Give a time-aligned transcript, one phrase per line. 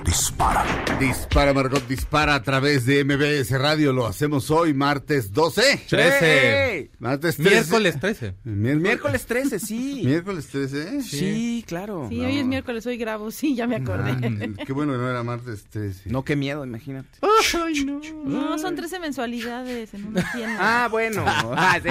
[0.00, 0.64] Dispara.
[0.98, 3.92] Dispara, Margot, dispara a través de MBS Radio.
[3.92, 5.84] Lo hacemos hoy, martes 12.
[5.88, 6.90] 13.
[6.98, 7.50] Martes 13.
[7.50, 8.34] Miércoles 13.
[8.44, 10.02] Miércoles, Miércoles 13, sí.
[10.04, 11.02] Miércoles 13.
[11.02, 12.06] Sí, claro.
[12.08, 14.10] Sí, hoy es miércoles, hoy grabo, sí, ya me acordé.
[14.12, 16.10] Ah, qué bueno que no era martes 13.
[16.10, 17.08] No, qué miedo, imagínate.
[17.54, 18.00] Ay, no.
[18.24, 20.56] No, son 13 mensualidades en una tienda.
[20.84, 21.24] Ah, bueno.
[21.54, 21.88] Ah, sí.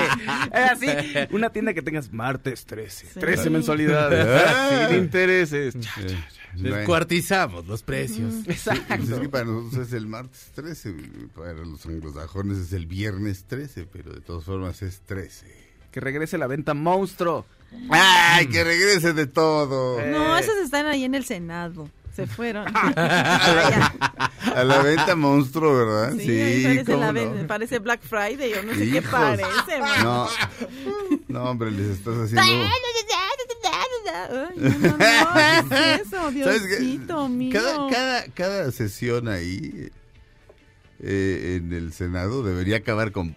[0.53, 0.87] Es así.
[1.31, 3.07] Una tienda que tengas martes 13.
[3.13, 3.19] Sí.
[3.19, 4.89] 13 mensualidades.
[4.89, 5.75] Sin intereses.
[5.75, 6.40] Eh, Les bueno.
[6.85, 8.33] Cuartizamos los precios.
[8.45, 10.93] Pues es que para nosotros es el martes 13,
[11.35, 15.45] para los anglosajones es el viernes 13, pero de todas formas es 13.
[15.91, 17.45] Que regrese la venta monstruo.
[17.89, 20.01] ¡Ay, que regrese de todo!
[20.05, 21.89] No, esos están ahí en el Senado.
[22.15, 22.65] Se fueron.
[22.75, 26.11] A la venta monstruo, ¿verdad?
[26.19, 27.13] Sí, parece, cómo la no.
[27.13, 29.79] ven- parece Black Friday o no sé qué parece.
[29.79, 30.03] man.
[30.03, 30.27] No,
[31.29, 32.41] no, hombre, les estás haciendo...
[34.07, 36.17] Ay, no, no, no, ¿qué es eso?
[36.21, 36.77] ¿Sabes qué?
[36.77, 37.53] Diosito mío.
[37.53, 39.89] Cada, cada, cada sesión ahí
[40.99, 43.35] eh, en el Senado debería acabar con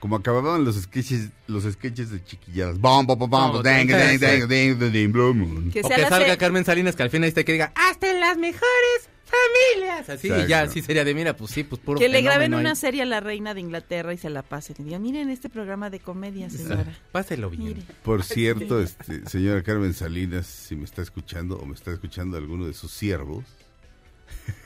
[0.00, 2.78] como acababan los sketches los sketches de chiquilladas.
[2.78, 5.70] Bom, bom, dang, dang, dang, dang.
[5.72, 10.08] Que salga Carmen Salinas que al final esté que diga hasta en las mejores familias.
[10.08, 12.70] Así y ya así sería de mira, pues sí, pues puro Que le graben una
[12.70, 12.76] ahí.
[12.76, 14.76] serie a la reina de Inglaterra y se la pasen.
[14.78, 16.96] Y digan, miren este programa de comedia, señora.
[17.12, 17.64] Páselo bien.
[17.64, 17.82] Mire.
[18.02, 22.66] Por cierto, este, señora Carmen Salinas, si me está escuchando o me está escuchando alguno
[22.66, 23.44] de sus siervos,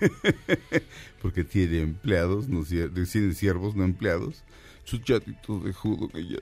[1.23, 4.45] porque tiene empleados, no tiene siervos, no empleados,
[4.85, 6.39] sus chatitos de judo que ya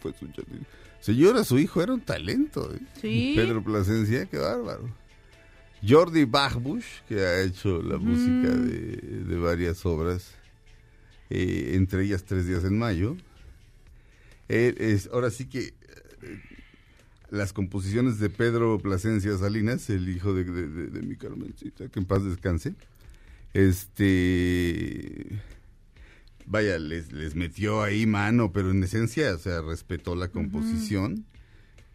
[0.00, 0.66] fue su chatito.
[1.00, 2.80] Señora, su hijo era un talento, ¿eh?
[3.00, 3.34] Sí.
[3.36, 4.88] Pedro Plasencia, qué bárbaro.
[5.86, 10.32] Jordi Bachbush, que ha hecho la música de, de varias obras,
[11.30, 13.16] eh, entre ellas Tres días en mayo.
[14.48, 15.72] Él es, ahora sí que eh,
[17.30, 21.98] las composiciones de Pedro Plasencia Salinas, el hijo de, de- de- de mi Carmencita, que
[21.98, 22.74] en paz descanse,
[23.54, 25.26] este,
[26.46, 31.24] vaya, les, les metió ahí mano, pero en esencia, o sea, respetó la composición.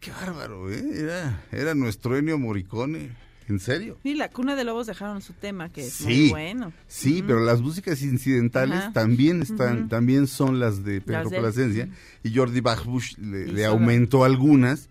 [0.00, 0.82] Qué bárbaro, ¿eh?
[0.94, 3.10] Era, era nuestro Ennio Morricone,
[3.50, 3.98] en serio.
[4.02, 6.04] Sí, la cuna de lobos dejaron su tema, que es Sí.
[6.06, 6.72] muy bueno.
[6.88, 8.92] Sí, pero las músicas incidentales Ajá.
[8.92, 11.28] también están, también son las de Pedro.
[11.30, 11.88] Plasencia
[12.22, 14.88] y Jordi Bachbush le, le aumentó algunas,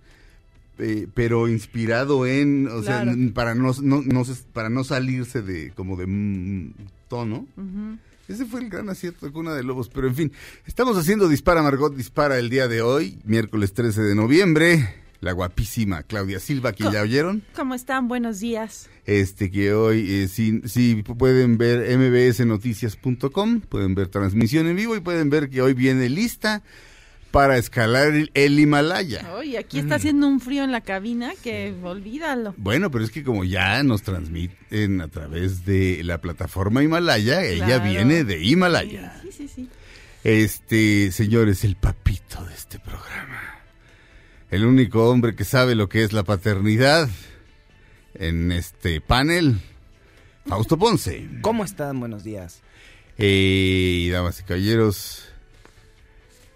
[0.78, 3.18] eh, pero inspirado en, o sea, Claro.
[3.34, 4.04] para no, no-
[4.54, 6.74] para no salirse de como de mm,
[7.10, 7.46] tono.
[8.28, 10.32] Ese fue el gran acierto de Cuna de Lobos, pero en fin,
[10.68, 14.94] estamos haciendo Dispara Margot Dispara el día de hoy, miércoles 13 de noviembre.
[15.22, 17.44] La guapísima Claudia Silva, que ya oyeron.
[17.56, 18.08] ¿Cómo están?
[18.08, 18.90] Buenos días.
[19.06, 25.02] Este que hoy, eh, si, si pueden ver mbsnoticias.com, pueden ver transmisión en vivo y
[25.02, 26.64] pueden ver que hoy viene lista
[27.32, 29.34] para escalar el, el Himalaya.
[29.36, 32.54] Oye, aquí está haciendo un frío en la cabina que olvídalo.
[32.58, 37.80] Bueno, pero es que como ya nos transmiten a través de la plataforma Himalaya, ella
[37.80, 39.20] viene de Himalaya.
[39.22, 39.70] Sí, sí, sí.
[40.24, 43.29] Este, señor, es el papito de este programa.
[44.52, 47.08] El único hombre que sabe lo que es la paternidad
[48.16, 49.60] en este panel,
[50.48, 51.30] Fausto Ponce.
[51.42, 52.00] ¿Cómo están?
[52.00, 52.62] Buenos días.
[53.20, 55.30] Eh, y damas y caballeros,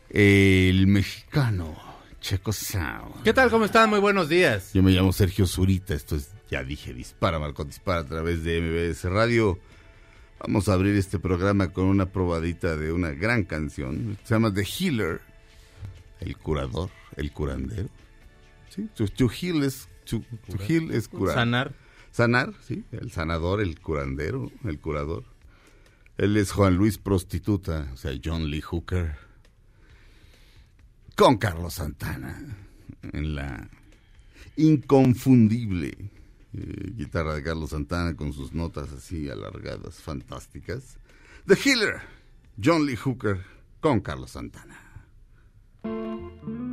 [0.10, 1.78] el mexicano
[2.20, 3.22] Checo Sound.
[3.24, 3.52] ¿Qué tal?
[3.52, 3.92] ¿Cómo están?
[3.92, 4.74] Muy buenos días.
[4.74, 8.60] Yo me llamo Sergio Zurita, esto es, ya dije, dispara, Marco, dispara a través de
[8.60, 9.60] MBS Radio.
[10.40, 14.18] Vamos a abrir este programa con una probadita de una gran canción.
[14.24, 15.22] Se llama The Healer,
[16.24, 17.90] el curador, el curandero.
[18.70, 18.90] ¿Sí?
[18.96, 21.36] To, to heal es, to, to heal es curar.
[21.36, 21.76] Sanar.
[22.12, 25.24] Sanar, sí, el sanador, el curandero, el curador.
[26.18, 29.16] Él es Juan Luis Prostituta, o sea, John Lee Hooker.
[31.16, 32.58] Con Carlos Santana
[33.12, 33.70] en la
[34.56, 36.12] inconfundible
[36.54, 40.98] eh, guitarra de Carlos Santana con sus notas así alargadas, fantásticas.
[41.48, 42.02] The Healer,
[42.64, 43.44] John Lee Hooker
[43.80, 44.83] con Carlos Santana.
[45.84, 46.73] Thank you.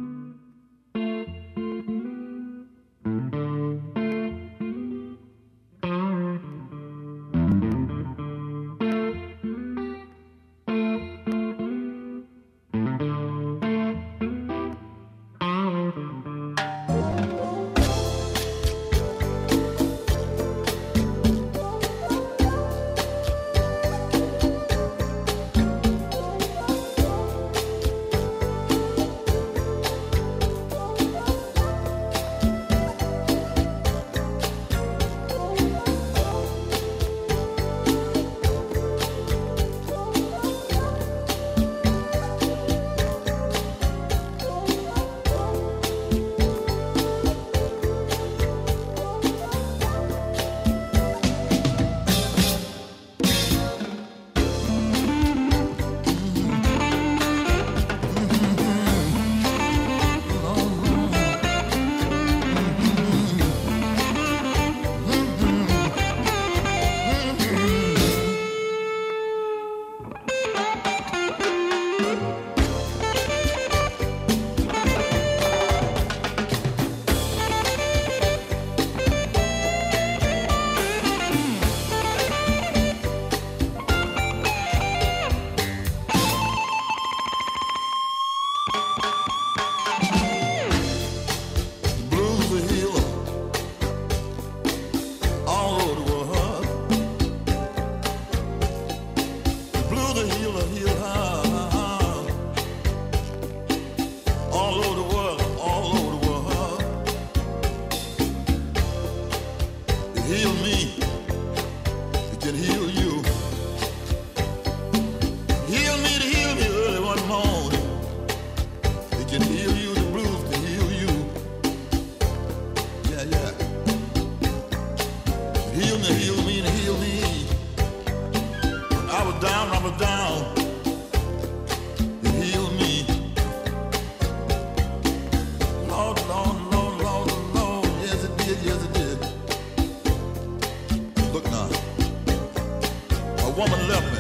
[143.61, 144.20] Woman left me.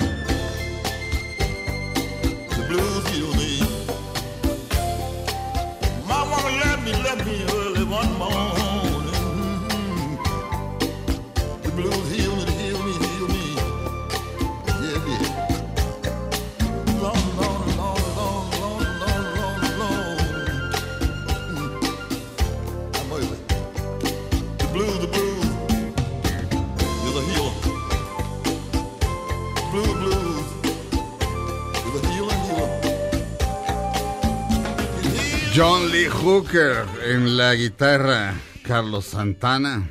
[36.30, 39.90] Hooker en la guitarra, Carlos Santana.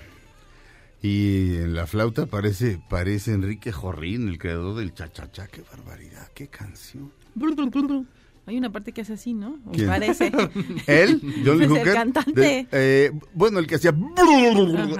[1.01, 5.47] Y en la flauta parece, parece Enrique Jorrín, el creador del cha-cha-cha.
[5.47, 6.29] ¡Qué barbaridad!
[6.33, 7.11] ¡Qué canción!
[8.45, 9.59] Hay una parte que hace así, ¿no?
[9.85, 10.31] Parece.
[10.87, 11.19] ¿Él?
[11.45, 11.93] ¿John Lee Pues el Hooker?
[11.93, 12.31] cantante.
[12.39, 13.93] De- eh, bueno, el que hacía...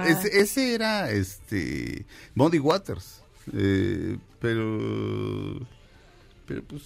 [0.06, 2.04] Ese, ese era este
[2.34, 3.22] Muddy Waters.
[3.54, 5.58] Eh, pero...
[6.46, 6.82] Pero pues...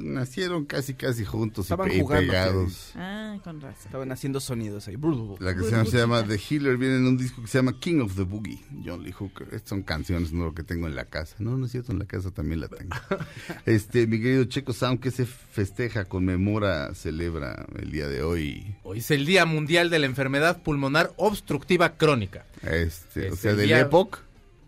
[0.00, 2.92] Nacieron casi casi juntos y, Estaban pe- y jugando, pegados.
[2.96, 3.82] Ah, con razón.
[3.86, 4.96] Estaban haciendo sonidos ahí.
[5.40, 8.14] La canción se llama The Healer, viene en un disco que se llama King of
[8.16, 9.48] the Boogie, John Lee Hooker.
[9.52, 11.36] Estas son canciones, no lo que tengo en la casa.
[11.38, 12.94] No, no es cierto, en la casa también la tengo.
[13.66, 18.74] Este, mi querido Checo Sound, que se festeja, conmemora, celebra el día de hoy.
[18.82, 22.46] Hoy es el Día Mundial de la Enfermedad Pulmonar Obstructiva Crónica.
[22.62, 24.18] Este, o Es sea, el del día- Epoch.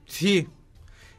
[0.07, 0.49] Sí.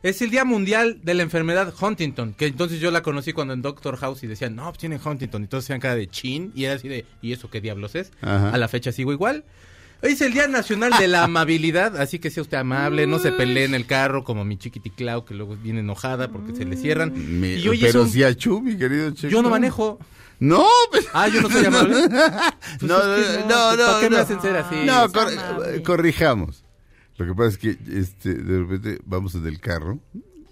[0.08, 3.64] Es el Día Mundial de la Enfermedad Huntington, que entonces yo la conocí cuando en
[3.64, 6.66] Doctor House y decían, no, pues tiene Huntington, y todos hacían cara de chin, y
[6.66, 8.12] era así de, ¿y eso qué diablos es?
[8.22, 8.52] Ajá.
[8.52, 9.44] A la fecha sigo igual.
[10.04, 13.32] Hoy es el Día Nacional de la Amabilidad, así que sea usted amable, no se
[13.32, 17.12] pelee en el carro como mi chiquiticlau que luego viene enojada porque se le cierran.
[17.40, 19.32] Mi- y hoy pero un- sí a Chu, mi querido Checo.
[19.32, 19.98] Yo no manejo.
[20.38, 21.96] No, pero- Ah, yo no soy amable.
[22.10, 22.10] no,
[22.78, 24.22] Pues no, no, no, no, ¿para qué me no.
[24.22, 24.76] hacen ser así?
[24.86, 25.82] No, Es cor- amable.
[25.82, 26.62] corrijamos.
[27.18, 30.00] Lo que pasa es que este, de repente vamos en el carro,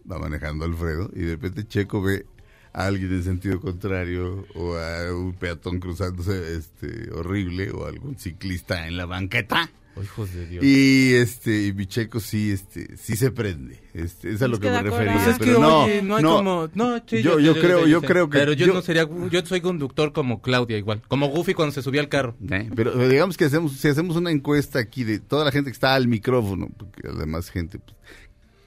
[0.09, 2.25] va manejando Alfredo, y de repente Checo ve
[2.71, 8.17] a alguien en sentido contrario, o a un peatón cruzándose este, horrible, o a algún
[8.17, 9.69] ciclista en la banqueta.
[9.95, 10.63] Oh, hijos de Dios.
[10.65, 13.79] Y este, y mi Checo sí, este, sí se prende.
[13.93, 15.13] Este, es a lo Es que que me refería.
[15.13, 15.17] coraje.
[15.19, 16.35] Pues es que, pero no, oye, no hay no.
[16.37, 16.69] como...
[16.73, 19.07] No, sí, Yo- yo creo- yo creo que Pero yo, yo- no sería...
[19.29, 21.03] Yo soy conductor como Claudia igual.
[21.07, 22.35] Como Goofy cuando se subía al carro.
[22.49, 25.73] Eh, Pero digamos que hacemos, si hacemos una encuesta aquí de toda la gente que
[25.75, 27.95] está al micrófono, porque además gente, pues,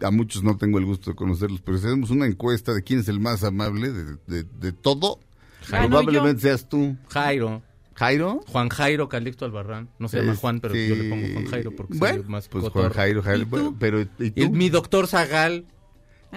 [0.03, 3.01] a muchos no tengo el gusto de conocerlos, pero si hacemos una encuesta de quién
[3.01, 5.19] es el más amable de, de- de todo,
[5.69, 6.97] Gano probablemente seas tú.
[7.09, 7.63] Jairo.
[7.97, 8.41] ¿Jairo?
[8.49, 9.89] Juan Jairo Calixto Albarrán.
[9.99, 12.65] No se llama Juan, pero yo le pongo Juan Jairo porque Bueno, soy más pues
[12.65, 12.83] cotorro.
[12.85, 13.51] Juan Jairo, Jairo, ¿Y tú?
[13.51, 14.51] bueno, pero ¿y tú?
[14.51, 15.65] Mi doctor Zagal.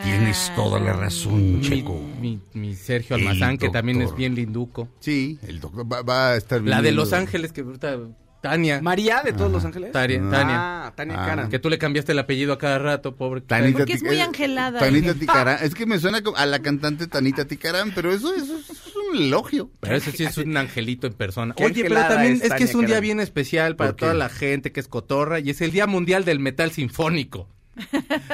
[0.03, 1.99] Tienes toda la razón, Mi, Checo.
[2.21, 4.87] mi, mi Sergio Almazán, que también es bien linduco.
[4.99, 6.91] Sí, el doctor va, va a estar La de.
[6.93, 7.97] Los Ángeles, que ahorita...
[8.41, 8.81] Tania.
[8.81, 9.91] María de todos los ángeles.
[9.91, 10.21] Tania.
[10.23, 10.31] Ah.
[10.31, 10.55] Tania.
[10.87, 11.25] Ah, Tania Ah.
[11.25, 11.49] Cara.
[11.49, 13.41] Que tú le cambiaste el apellido a cada rato, pobre.
[13.41, 14.79] Tanita Porque es muy eh, angelada.
[14.79, 15.57] Tanita Ticarán.
[15.61, 19.17] Es que me suena como a la cantante Tanita Ticarán, pero eso, eso es un
[19.17, 19.71] elogio.
[19.79, 21.55] Pero ese sí es un angelito en persona.
[21.57, 24.79] Oye, pero también es que es un día bien especial para toda la gente que
[24.79, 27.49] es cotorra y es el Día Mundial del Metal Sinfónico.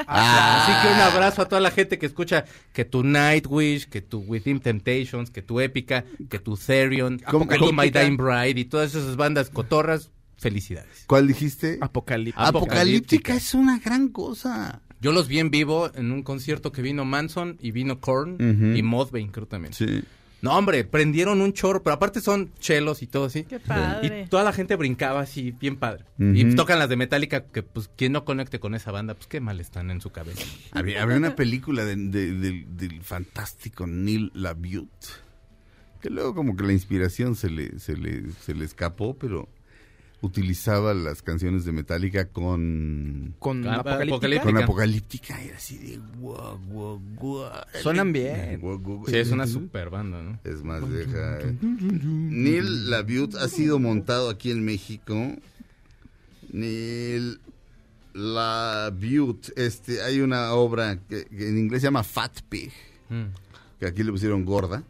[0.08, 0.64] Ah.
[0.64, 4.20] Así que un abrazo a toda la gente que escucha que tu Nightwish, que tu
[4.20, 8.02] Within Temptations, que tu Épica, que tu Therion, que tu My Apocalíptica.
[8.02, 10.12] Dying Bride y todas esas bandas cotorras.
[10.38, 11.06] Felicidades.
[11.08, 11.78] ¿Cuál dijiste?
[11.82, 12.42] Apocalipsis.
[12.44, 14.82] Apocalíptica es una gran cosa.
[15.02, 18.82] Yo los vi en vivo en un concierto que vino Manson y vino Korn y
[18.82, 19.74] Modbane creo también.
[19.74, 20.04] Sí.
[20.46, 23.46] No, hombre, prendieron un chorro, pero aparte son chelos y todo así.
[23.46, 24.22] Qué padre.
[24.26, 26.06] Y toda la gente brincaba así, bien padre.
[26.20, 29.42] Y tocan las de Metallica, que pues quien no conecte con esa banda, pues qué
[29.42, 30.44] mal están en su cabeza.
[30.72, 35.08] Había, había una película de- de- de- del fantástico Neil LaBute,
[36.00, 39.50] que luego como que la inspiración se le, se le, se le escapó, pero
[40.26, 44.16] utilizaba las canciones de Metallica con, Con Apocalíptica.
[44.16, 44.44] Apocalíptica.
[44.44, 45.42] con Apocalíptica.
[45.42, 47.52] Era así de guau, guau, guau.
[47.82, 48.62] Suenan bien.
[49.08, 50.40] Sí, es una super banda, ¿no?
[50.44, 51.40] Es más, deja.
[51.62, 55.16] Neil LaBute ha sido montado aquí en México.
[56.52, 57.40] Neil
[58.14, 59.54] LaBute.
[59.56, 62.72] Este, hay una obra que, que en inglés se llama Fat Pig,
[63.10, 63.26] Mm.
[63.80, 64.82] que aquí le pusieron gorda,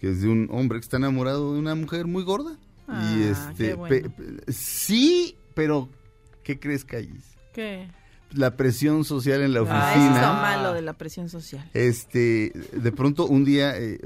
[0.00, 2.56] que es de un hombre que está enamorado de una mujer muy gorda.
[2.88, 3.88] Ah, y este, qué bueno.
[3.88, 5.88] pe- pe- sí, pero
[6.42, 7.24] ¿qué crees, Callis?
[7.52, 7.88] ¿Qué?
[8.32, 10.26] La presión social en la Ah, eso es oficina.
[10.28, 11.68] lo malo de la presión social.
[11.74, 14.00] Este, de pronto un día, eh,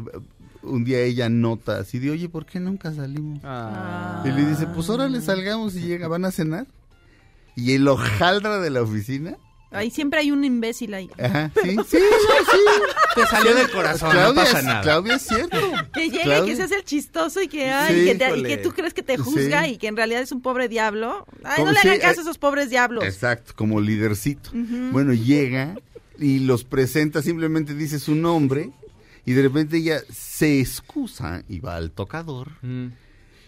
[0.62, 3.40] un día ella nota así de, oye, ¿por qué nunca salimos?
[3.44, 4.22] Ah.
[4.24, 6.66] Y le dice, pues órale, salgamos y llega, ¿van a cenar?
[7.56, 9.36] Y el hojaldra de la oficina,
[9.72, 11.08] Ahí siempre hay un imbécil ahí.
[11.22, 12.58] ajá, sí, sí, sí,
[13.14, 14.80] Te salió del corazón, Claudia, no pasa nada.
[14.82, 15.56] Claudia es cierto.
[15.92, 16.44] Que llegue, Claudia.
[16.50, 18.48] que se hace el chistoso y que, ay, Sí, que, te- y híjole.
[18.48, 19.70] que tú crees que te juzga Sí.
[19.72, 21.24] y que en realidad es un pobre diablo.
[21.44, 23.04] Ay, Como no le si- hagan caso eh, a esos pobres diablos.
[23.04, 24.50] Exacto, como lidercito.
[24.52, 25.76] Bueno, llega
[26.18, 28.70] y los presenta, simplemente dice su nombre
[29.24, 32.48] y de repente ella se excusa y va al tocador.
[32.62, 32.88] Mm.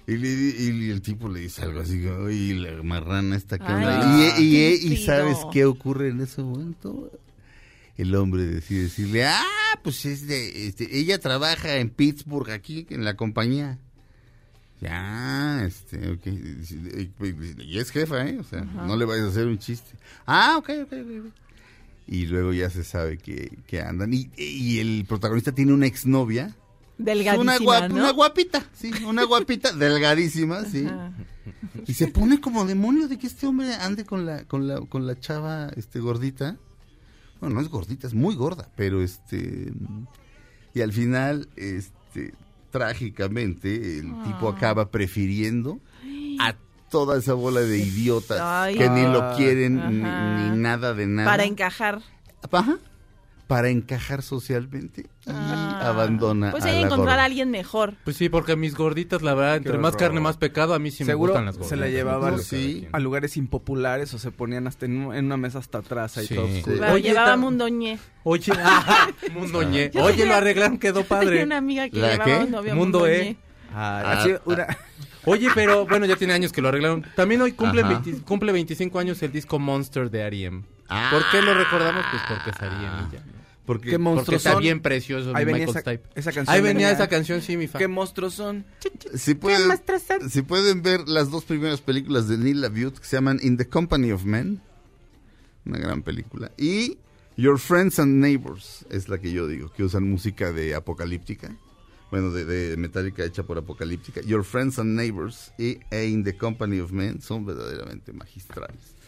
[0.07, 4.41] Y, le y el tipo le dice algo así, y la marrana Ay, onda".
[4.41, 4.97] Y.
[5.05, 7.11] ¿sabes qué ocurre en ese momento?
[7.97, 13.05] El hombre decide decirle, ah, pues es de, este, ella trabaja en Pittsburgh aquí, en
[13.05, 13.79] la compañía.
[14.81, 16.27] Ya, este, ok.
[17.59, 18.39] Y es jefa, ¿eh?
[18.41, 19.93] O sea, no le vayas a hacer un chiste.
[20.27, 20.93] Ah, ok, ok.
[20.93, 21.33] ok.
[22.09, 24.13] Y luego ya se sabe que, que andan.
[24.13, 26.57] Y, y el protagonista tiene una exnovia.
[27.05, 27.95] Delgadísima, Una, guap- ¿no?
[27.97, 30.87] una guapita, sí, una guapita, delgadísima, sí.
[30.87, 31.13] Ajá.
[31.87, 35.07] Y se pone como demonio de que este hombre ande con la, con la, con
[35.07, 36.57] la chava este gordita.
[37.41, 39.73] Bueno, no es gordita, es muy gorda, pero este
[40.75, 42.35] y al final, este,
[42.71, 44.55] trágicamente, el tipo Ah.
[44.57, 45.81] acaba prefiriendo
[46.41, 46.55] a
[46.91, 48.77] toda esa bola de idiotas Ay.
[48.77, 51.31] que ni lo quieren ni nada de nada.
[51.31, 52.01] Para encajar.
[52.51, 52.79] Ajá.
[53.49, 55.81] Para encajar socialmente y Ah.
[55.91, 57.23] abandona Pues hay que encontrar gorda.
[57.23, 57.95] a alguien mejor.
[58.05, 60.01] Pues sí, porque mis gorditas, la verdad, entre más horror.
[60.01, 61.69] carne, más pecado, a mí sí Seguro me gustan las gorditas.
[61.69, 62.89] se la llevaban No, sí.
[62.93, 66.27] a lugares impopulares o se ponían hasta en, un- en una mesa hasta atrás ahí
[66.29, 66.35] Sí.
[66.35, 66.63] todo Sí.
[66.65, 67.99] Pero Oye, llevaba Mundoñé.
[68.25, 69.91] Oye, ah, Mundo Ñe.
[69.93, 71.43] Yo Oye, lo arreglaron, quedó Tenía padre.
[71.45, 72.45] una amiga que ¿La llevaba qué?
[72.45, 73.21] un novio Mundo Mundoñé.
[73.29, 73.37] E.
[73.75, 74.67] Ah, así, una-
[75.25, 77.05] Oye, pero bueno, ya tiene años que lo arreglaron.
[77.15, 78.01] También hoy cumple, Ajá.
[78.03, 80.63] 20 cumple 25 años el disco Monster de R.E.M.
[80.93, 81.09] Ah.
[81.11, 82.05] ¿Por qué lo recordamos?
[82.11, 83.09] Pues porque es R.E.M.
[83.09, 83.25] y ya.
[83.65, 84.63] Porque ¿Qué monstruos Porque está son?
[84.63, 86.19] bien precioso Ahí mi venía Michael esa, Stipe.
[86.19, 86.55] esa canción.
[86.57, 87.79] Ahí venía esa canción, sí, mi fa.
[87.79, 88.65] ¿Qué monstruos son?
[89.15, 89.71] si pueden,
[90.29, 93.69] si pueden ver las dos primeras películas de Neil LaBute que se llaman In the
[93.69, 94.61] Company of Men,
[95.65, 96.99] una gran película, y
[97.37, 101.55] Your Friends and Neighbors, es la que yo digo, que usan música de apocalíptica,
[102.11, 104.21] bueno, de, de metálica hecha por apocalíptica.
[104.23, 109.02] Your Friends and Neighbors y e In the Company of Men son verdaderamente magistrales.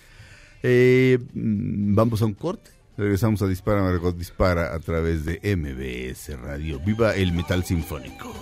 [0.66, 2.70] Eh, mm, vamos a un corte.
[2.96, 6.80] Regresamos a Dispara, Margot Dispara a través de MBS Radio.
[6.80, 8.32] Viva el metal sinfónico.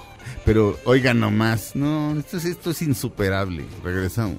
[0.44, 3.64] Pero oigan no, esto es, esto es insuperable.
[3.82, 4.38] Regresamos.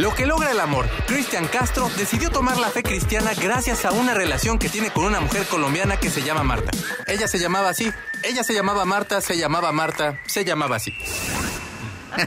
[0.00, 0.88] Lo que logra el amor.
[1.06, 5.20] Cristian Castro decidió tomar la fe cristiana gracias a una relación que tiene con una
[5.20, 6.70] mujer colombiana que se llama Marta.
[7.06, 7.90] Ella se llamaba así.
[8.24, 10.92] Ella se llamaba Marta, se llamaba Marta, se llamaba así.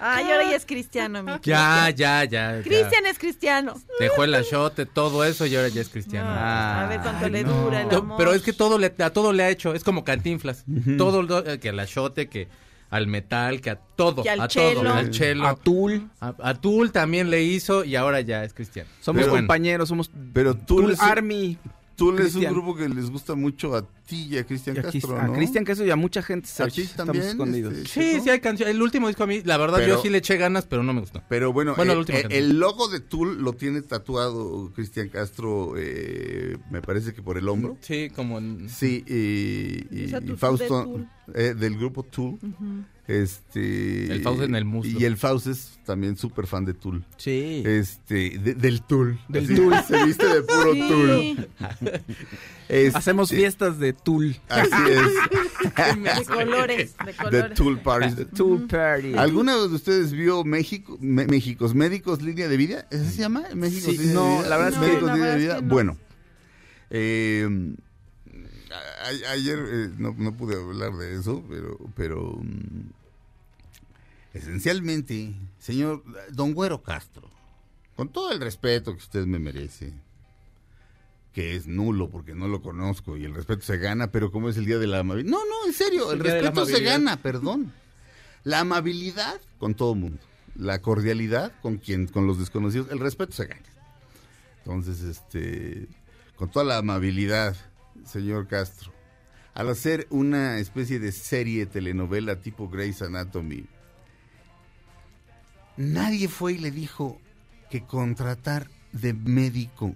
[0.00, 2.60] Ay, ahora ya es cristiano, mi Ya, ya, ya.
[2.62, 3.74] Cristian es cristiano.
[4.00, 6.28] Dejó el achote, todo eso y ahora ya es cristiano.
[6.30, 8.16] a ver cuánto le dura el No, amor.
[8.16, 10.64] pero es que todo le, a todo le ha hecho, es como cantinflas.
[10.96, 12.48] Todo, lo- eh, que al achote, que
[12.90, 14.22] al metal, que a todo.
[14.22, 14.82] Que al a chelo.
[14.82, 15.46] todo, al chelo.
[15.46, 16.08] A Tool.
[16.20, 18.88] A, a Tool también le hizo y ahora ya es cristiano.
[19.00, 21.58] Somos Pero compañeros, somos Pero Tool Army.
[21.98, 25.26] Tú es un grupo que les gusta mucho a ti y a Cristian Castro, a
[25.26, 25.32] ¿no?
[25.32, 26.48] Cristian Castro y a mucha gente.
[26.62, 27.74] A ti estamos también, escondidos.
[27.74, 28.72] este, Sí, sí hay canciones.
[28.76, 30.92] El último disco a mí, la verdad, Pero- yo sí le eché ganas, pero no
[30.92, 31.22] me gustó.
[31.28, 35.74] Pero bueno, Bueno, eh, última eh, el logo de Tool lo tiene tatuado Cristian Castro,
[35.76, 37.76] eh, me parece que por el hombro.
[37.80, 38.68] Sí, como en...
[38.68, 41.00] Sí, y, y- Esa y tutú de Fausto,
[41.34, 42.38] eh, del grupo Tool.
[43.08, 45.00] Este, El Fausto en el muslo.
[45.00, 47.04] Y el Fausto es también súper fan de Tool.
[47.16, 47.62] Sí.
[47.66, 49.18] Este, de- del Tool.
[49.28, 49.74] Del Así, Tool.
[49.88, 50.88] Se viste de puro Sí.
[50.88, 51.48] Tool.
[52.68, 54.36] Este, Hacemos fiestas de Tool.
[54.50, 56.18] Así es.
[56.18, 57.54] De colores, de The colores.
[57.54, 58.26] Tool Parties.
[58.34, 59.14] Tool Party.
[59.14, 62.86] ¿Alguna de ustedes vio México, Me- Méxicos Médicos Línea de Vida?
[62.90, 63.44] ¿Ese se llama?
[63.54, 65.56] México Sí, no, la verdad es que- Médicos Línea de Vida.
[65.56, 65.68] que no.
[65.68, 65.96] Bueno,
[66.90, 67.48] eh,
[68.70, 72.90] a- ayer eh, no, no pude hablar de eso, pero, pero mm,
[74.34, 77.30] esencialmente señor Don Güero Castro,
[77.96, 79.92] con todo el respeto que usted me merece,
[81.32, 84.56] que es nulo porque no lo conozco y el respeto se gana, pero como es
[84.56, 85.30] el día de la amabilidad.
[85.30, 87.72] No, no, en serio, el el respeto se gana, perdón.
[88.44, 90.20] La amabilidad con todo mundo,
[90.54, 93.62] la cordialidad con quien, con los desconocidos, el respeto se gana.
[94.58, 95.88] Entonces, este,
[96.36, 97.56] con toda la amabilidad,
[98.04, 98.92] señor Castro,
[99.54, 103.66] al hacer una especie de serie telenovela tipo Grey's Anatomy,
[105.78, 107.18] nadie fue y le dijo
[107.70, 109.94] que contratar de médico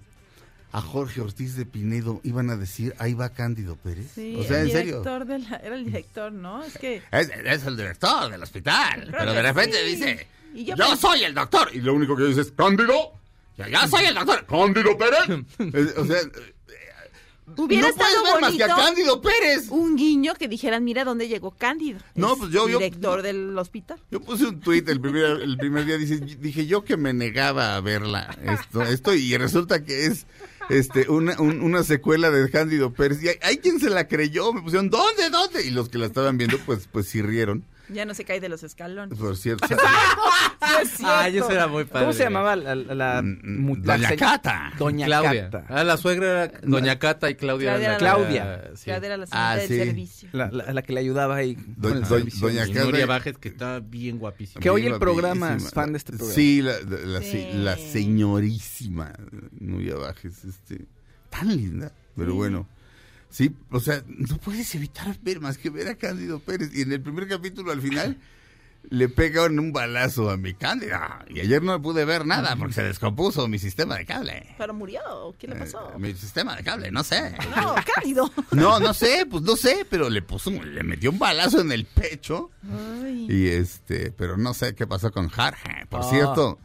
[0.71, 4.11] a Jorge Ortiz de Pinedo iban a decir, ahí va Cándido Pérez.
[4.15, 4.99] Sí, o sea, el en serio.
[5.01, 6.63] director de la- era el director, ¿no?
[6.63, 7.01] Es que...
[7.11, 9.95] Es, es el director del hospital, Creo pero de repente sí.
[9.95, 11.69] dice, Y yo soy el doctor.
[11.73, 13.11] Y lo único que dice es, Cándido,
[13.55, 14.45] ya, ya soy el doctor.
[14.47, 15.45] Cándido Pérez.
[15.97, 16.17] O sea,
[17.57, 19.67] Hubiera no estado ver más que a Cándido Pérez.
[19.69, 21.99] un guiño que dijeran, mira dónde llegó Cándido.
[22.15, 23.99] No, Es pues yo- yo- Director del hospital.
[24.11, 27.75] Yo puse un tuit el primer, el primer día, dice, dije yo que me negaba
[27.75, 30.25] a verla, esto, esto y resulta que es
[30.69, 33.21] este una, un- una secuela de Cándido Pérez.
[33.21, 35.65] Y hay, hay quien se la creyó, me pusieron, ¿dónde, dónde?
[35.65, 38.49] Y los que la estaban viendo, pues, pues sí rieron, Ya no se cae de
[38.49, 39.17] los escalones.
[39.17, 39.67] por cierto.
[41.05, 42.05] Ah, eso era muy padre.
[42.05, 44.71] ¿Cómo se llamaba la, la, la- mu- la Doña Cata.
[44.79, 45.49] Doña Claudia.
[45.49, 45.65] Cata.
[45.69, 47.71] Ah, la suegra era Doña Cata y Claudia.
[47.71, 48.43] Claudia era la Claudia.
[48.43, 48.85] era- sí.
[48.85, 49.77] Claudia era la señora Ah, del sí.
[49.77, 50.29] servicio.
[50.31, 51.55] La, la- la que le ayudaba ahí.
[51.55, 52.47] con Do- el do- servicio.
[52.47, 52.83] doña Cata.
[52.85, 54.61] Nuria Bajes, que está bien guapísima.
[54.61, 56.33] Que hoy el programa es fan de este programa.
[56.35, 56.73] Sí, la,
[57.05, 57.31] la, Sí.
[57.31, 59.13] se- la señorísima
[59.59, 60.85] Nuria Bajes, este,
[61.29, 62.67] tan linda, pero bueno.
[63.33, 66.69] Sí, o sea, no puedes evitar ver más que ver a Cándido Pérez.
[66.75, 68.19] Y en el primer capítulo, al final,
[68.91, 71.25] le pegaron un balazo a mi Cándida.
[71.29, 74.53] Y ayer no pude ver nada porque se descompuso mi sistema de cable.
[74.59, 75.01] Pero murió.
[75.39, 75.93] ¿Qué le pasó?
[75.95, 77.35] Eh, mi sistema de cable, no sé.
[77.55, 78.31] No, Cándido.
[78.51, 81.71] No, no sé, pues no sé, pero le puso, un- le metió un balazo en
[81.71, 82.51] el pecho.
[82.71, 83.25] Ay.
[83.27, 85.87] Y este, pero no sé qué pasó con Jorge.
[85.89, 86.09] Por Ah.
[86.11, 86.59] cierto,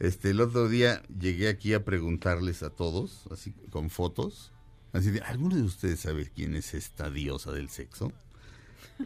[0.00, 4.52] este, el otro día llegué aquí a preguntarles a todos, así con fotos,
[4.92, 8.12] así de, ¿alguno de ustedes sabe quién es esta diosa del sexo?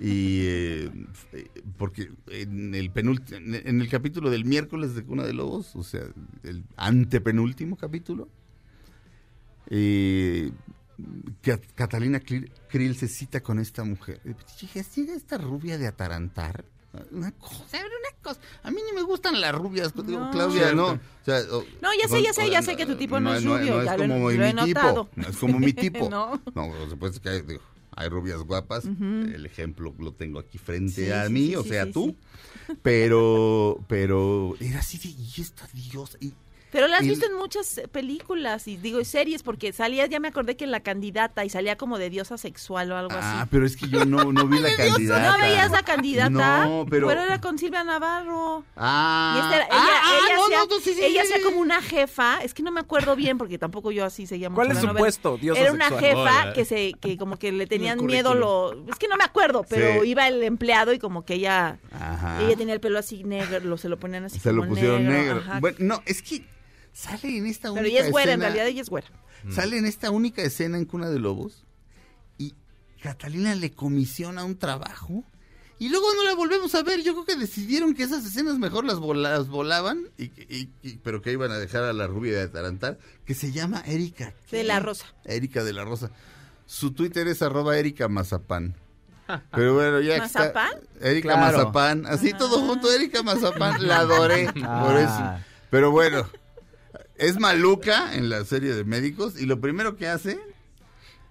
[0.01, 0.91] Y eh,
[1.35, 5.83] eh, porque en el penúltimo, en el capítulo del miércoles de Cuna de Lobos, o
[5.83, 6.03] sea,
[6.45, 8.29] el antepenúltimo capítulo,
[9.69, 10.51] eh,
[11.43, 14.21] Ca- Catalina Krill se cita con esta mujer.
[14.95, 16.65] ¿llega esta rubia de atarantar?
[17.11, 18.41] Una cosa, una cosa.
[18.63, 20.31] A mí ni me gustan las rubias, digo, No.
[20.31, 20.89] Claudia, no.
[20.89, 23.43] O sea, o- No, ya sé, ya sé, ya sé que tu tipo no es
[23.45, 25.09] rubio, No, ya es como lo he mi tipo.
[25.17, 26.11] No es como mi tipo.
[26.11, 26.41] No.
[26.55, 27.61] No, por supuesto que hay, digo,
[27.97, 28.85] hay rubias guapas.
[28.85, 32.15] El ejemplo lo tengo aquí frente Sí, a mí, sí, o sí, sea, sí, tú.
[32.83, 36.19] Pero, pero era así de, y esta diosa.
[36.21, 36.33] Y,
[36.73, 40.07] Pero la has y- visto en muchas eh, películas y digo y series porque salía,
[40.07, 43.13] ya me acordé que en la candidata y salía como de diosa sexual o algo
[43.15, 43.49] Ah, así.
[43.51, 45.31] pero es que yo no, no vi la candidata.
[45.37, 46.31] ¿No veías la candidata?
[46.67, 47.11] No, pero...
[47.11, 48.65] era con Silvia Navarro.
[48.77, 51.23] Ah, Y esta era- ella, ah, ah, ella no, hacía, no, no, sí, sí, ella
[51.27, 54.49] sí, como una jefa, es que no me acuerdo bien porque tampoco yo así seguía
[54.49, 54.99] mucho ¿Cuál es su novela.
[55.01, 56.29] puesto, diosa Era una sexual?
[56.29, 59.65] jefa que se que como que le tenían miedo lo es que no me acuerdo,
[59.69, 60.09] pero Sí.
[60.09, 62.41] iba el empleado y como que ella Ajá.
[62.43, 65.05] ella tenía el pelo así negro, lo se lo ponían así Se lo como pusieron
[65.07, 65.43] negro.
[65.61, 66.45] Bueno, no, es que
[66.93, 69.07] sale en esta única pero ella es güera, en realidad ella es güera.
[69.51, 71.65] Sale en esta única escena en Cuna de Lobos
[72.39, 72.55] y
[73.03, 75.25] Catalina le comisiona un trabajo
[75.81, 77.03] y luego no la volvemos a ver.
[77.03, 80.97] Yo creo que decidieron que esas escenas mejor las, vola- las volaban, y, y- y-
[81.03, 84.33] pero que iban a dejar a la rubia de Atarantar, que se llama Erika.
[84.49, 84.59] ¿qué?
[84.59, 85.07] De la Rosa.
[85.25, 86.13] Erika de la Rosa.
[86.67, 88.77] Su Twitter es arroba Erika Mazapán.
[89.51, 90.71] Pero bueno, ya que está- ¿Mazapán?
[91.01, 91.41] Erika Claro.
[91.59, 92.07] Mazapán.
[92.07, 93.85] Así todo junto, Erika Mazapán.
[93.85, 94.53] La adoré.
[94.53, 95.39] Por Ah.
[95.41, 95.45] eso.
[95.71, 96.29] Pero bueno,
[97.17, 100.39] es maluca en la serie de médicos y lo primero que hace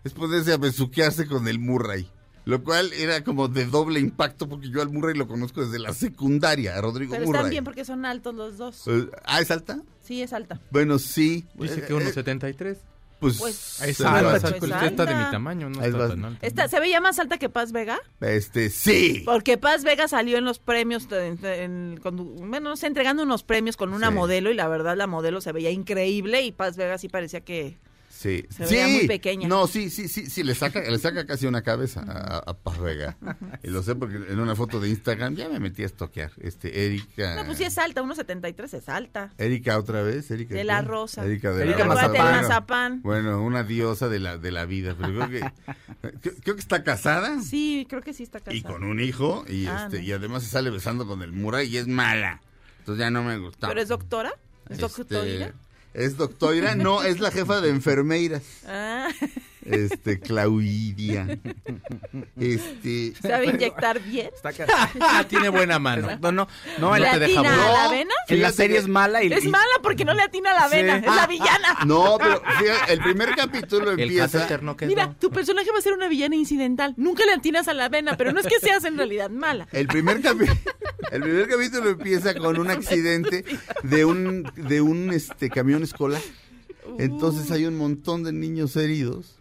[0.04, 2.10] es ponerse a besuquearse con el Murray.
[2.44, 5.94] Lo cual era como de doble impacto porque yo al Murray lo conozco desde la
[5.94, 7.40] secundaria, a Rodrigo Pero Murray.
[7.40, 8.88] están bien porque son altos los dos.
[8.88, 9.80] Eh, ah, ¿es alta?
[10.04, 10.60] Sí, es alta.
[10.72, 11.46] Bueno, sí.
[11.54, 12.78] Dice Eh, que eh, 1.73.
[13.22, 15.06] Pues, Pues, Ahí se está, va- pues, está de alta.
[15.06, 16.38] mi tamaño, no Ahí está tan.
[16.42, 18.00] Esta, ¿Se veía más alta que Paz Vega?
[18.20, 19.22] Este, sí.
[19.26, 23.44] Porque Paz Vega salió en los premios, en- en- cuando- bueno, no sé, entregando unos
[23.44, 24.14] premios con una Sí.
[24.16, 27.78] modelo y la verdad la modelo se veía increíble y Paz Vega sí parecía que...
[28.22, 28.76] Sí, Se sí.
[28.76, 29.48] veía muy pequeña.
[29.48, 32.78] No, sí, sí, sí, sí, le saca, le saca casi una cabeza a, a Paz
[32.80, 33.18] Vega.
[33.64, 36.32] Y lo sé porque en una foto de Instagram ya me metí a estoquear.
[36.40, 37.36] Este, Erika.
[37.38, 39.34] No, pues sí es alta, 1.73 es alta.
[39.40, 40.54] Erika otra vez, Erika.
[40.54, 40.64] De ¿qué?
[40.66, 41.26] la Rosa.
[41.26, 42.08] Erika de Erika la Rosa.
[42.10, 42.42] Mazapán.
[42.44, 43.02] mazapán.
[43.02, 44.96] Bueno, una diosa de la, de la vida.
[44.96, 45.40] Pero creo que,
[46.22, 48.56] creo, creo que está casada Sí, creo que sí está casada.
[48.56, 49.46] y con un hijo.
[49.50, 50.04] Y, Ah, este, no.
[50.04, 52.40] y además se sale besando con el Murray y es mala.
[52.82, 53.68] Entonces ya no me gusta.
[53.68, 54.32] ¿Pero es doctora?
[54.70, 55.54] ¿Es Este, doctora?
[55.94, 58.44] Es doctora, no, es la jefa de enfermeiras.
[58.66, 59.10] Ah,
[59.66, 61.40] este, claudia.
[62.40, 64.30] Este, ¿Sabe inyectar bien?
[64.34, 66.04] Está ca- Tiene buena mano.
[66.04, 66.48] Exacto, no,
[66.80, 67.92] no, ¿Le te deja atina a la No.
[67.92, 68.14] vena?
[68.28, 69.32] en la serie que- es mala y...
[69.32, 71.06] Es y- mala porque no le atina a la vena, Sí.
[71.08, 71.78] es la villana.
[71.86, 74.48] no, pero fíjate, el primer capítulo El empieza.
[74.62, 74.90] no quedó.
[74.90, 76.94] Mira, tu personaje va a ser una villana incidental.
[76.98, 79.68] Nunca le atinas a la vena, pero no es que seas en realidad mala.
[79.72, 80.50] El primer, capi-
[81.12, 83.46] el primer capítulo empieza con un accidente
[83.84, 86.22] de un, de un este, camión escolar.
[86.98, 89.38] Entonces hay un montón de niños heridos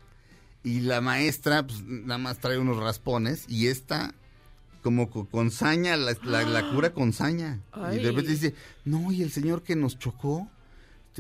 [0.62, 4.14] y la maestra pues, nada más trae unos raspones y esta
[4.82, 7.60] como co- con saña, la, la- la cura con saña.
[7.92, 10.48] Y de repente dice, no, y el señor que nos chocó,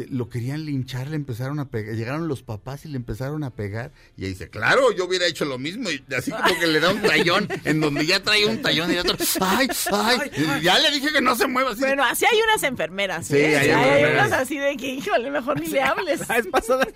[0.08, 3.90] lo querían linchar, le empezaron a pegar, llegaron los papás y le empezaron a pegar.
[4.16, 5.90] Y ella dice, claro, yo hubiera hecho lo mismo.
[5.90, 8.94] Y así como que le da un tallón, en donde ya trae un tallón y
[8.94, 10.30] el otro, ay, ay,
[10.62, 11.80] ya le dije que no se mueva así.
[11.80, 13.26] Bueno, así hay unas enfermeras.
[13.26, 13.56] Sí, ¿eh?
[13.58, 14.26] hay Sí, hay enfermeras.
[14.28, 16.26] unas así de que, híjole, mejor ni le hables.
[16.28, 16.86] Vez pasada,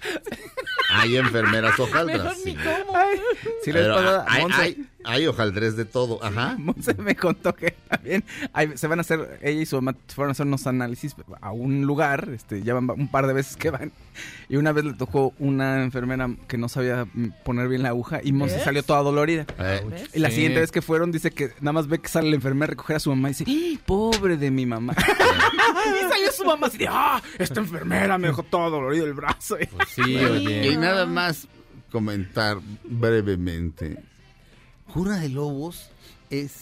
[0.91, 2.19] Hay enfermeras hojaldras.
[2.23, 3.73] Mejor ni sí.
[4.29, 6.57] hay, Monse- hay, hay hojaldres de todo, ajá.
[6.59, 10.31] Monse me contó que también hay- se van a hacer, ella y su mamá fueron
[10.31, 13.71] a hacer unos análisis a un lugar, este, ya van un par de veces que
[13.71, 13.93] van,
[14.49, 17.07] y una vez le tocó una enfermera que no sabía
[17.45, 19.47] poner bien la aguja y Monse salió toda dolorida.
[19.59, 20.11] ¿Ves?
[20.15, 20.37] Y la Sí.
[20.37, 22.97] siguiente vez que fueron dice que nada más ve que sale la enfermera a recoger
[22.97, 24.95] a su mamá y dice, ¡Ah, pobre de mi mamá.
[24.97, 29.57] y salió su mamá así de, ah, esta enfermera me dejó todo dolorido el brazo.
[29.71, 30.77] Pues sí, Y oye.
[30.77, 31.47] nada más
[31.91, 33.99] comentar brevemente.
[34.95, 35.91] Cura de Lobos
[36.31, 36.53] es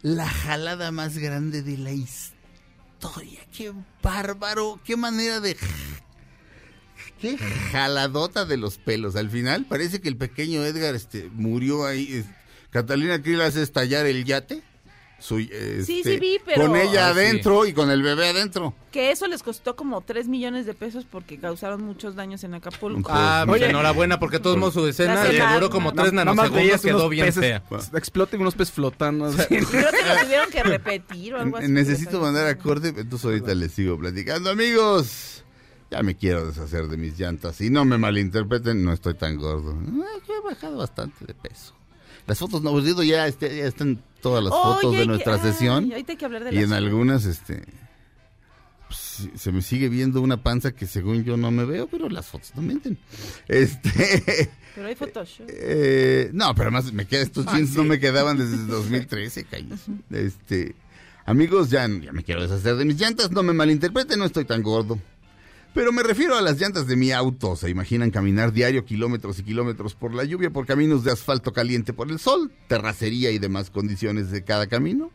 [0.00, 3.40] la jalada más grande de la historia.
[3.52, 5.56] Qué bárbaro, qué manera de...
[7.20, 9.16] Qué jaladota de los pelos.
[9.16, 12.24] Al final parece que el pequeño Edgar este, murió ahí.
[12.70, 14.62] Catalina Krill hace estallar el yate.
[15.22, 17.20] Su, este, sí vi, pero- Con ella Ah, sí.
[17.20, 18.74] adentro y con el bebé adentro.
[18.90, 23.08] Que eso les costó como 3 millones de pesos porque causaron muchos daños en Acapulco.
[23.12, 23.70] Ah, pues Oye.
[23.70, 26.80] enhorabuena, porque de todos modos su escena le escena- duró como tres Nada más nanosegundos,
[26.82, 27.62] quedó bien peces, fea.
[27.94, 29.26] Exploten unos peces flotando.
[29.26, 29.46] así.
[29.46, 31.68] Creo que lo tuvieron que repetir o algo así.
[31.68, 34.50] Necesito mandar a corte, entonces ahorita les sigo platicando.
[34.50, 35.44] Amigos,
[35.88, 37.60] ya me quiero deshacer de mis llantas.
[37.60, 39.78] Y no me malinterpreten, no estoy tan gordo.
[40.02, 41.74] Ah, Yo he bajado bastante de peso.
[42.26, 45.90] Las fotos, no, digo, ya, este, ya están todas las fotos de nuestra sesión.
[45.90, 47.62] ahorita hay que hablar de Y en algunas, este,
[48.88, 52.26] pues, se me sigue viendo una panza que según yo no me veo, pero las
[52.26, 52.98] fotos no mienten.
[53.48, 55.46] Este, Pero hay Photoshop.
[55.48, 59.80] eh, no, pero además me queda, estos jeans no me quedaban desde el 2013, calles.
[60.10, 60.74] Este,
[61.26, 64.62] amigos, ya, ya me quiero deshacer de mis llantas, no me malinterpreten, no estoy tan
[64.62, 64.98] gordo.
[65.74, 67.56] Pero me refiero a las llantas de mi auto.
[67.56, 71.94] ¿Se imaginan caminar diario kilómetros y kilómetros por la lluvia, por caminos de asfalto caliente
[71.94, 75.10] por el sol, terracería y demás condiciones de cada camino?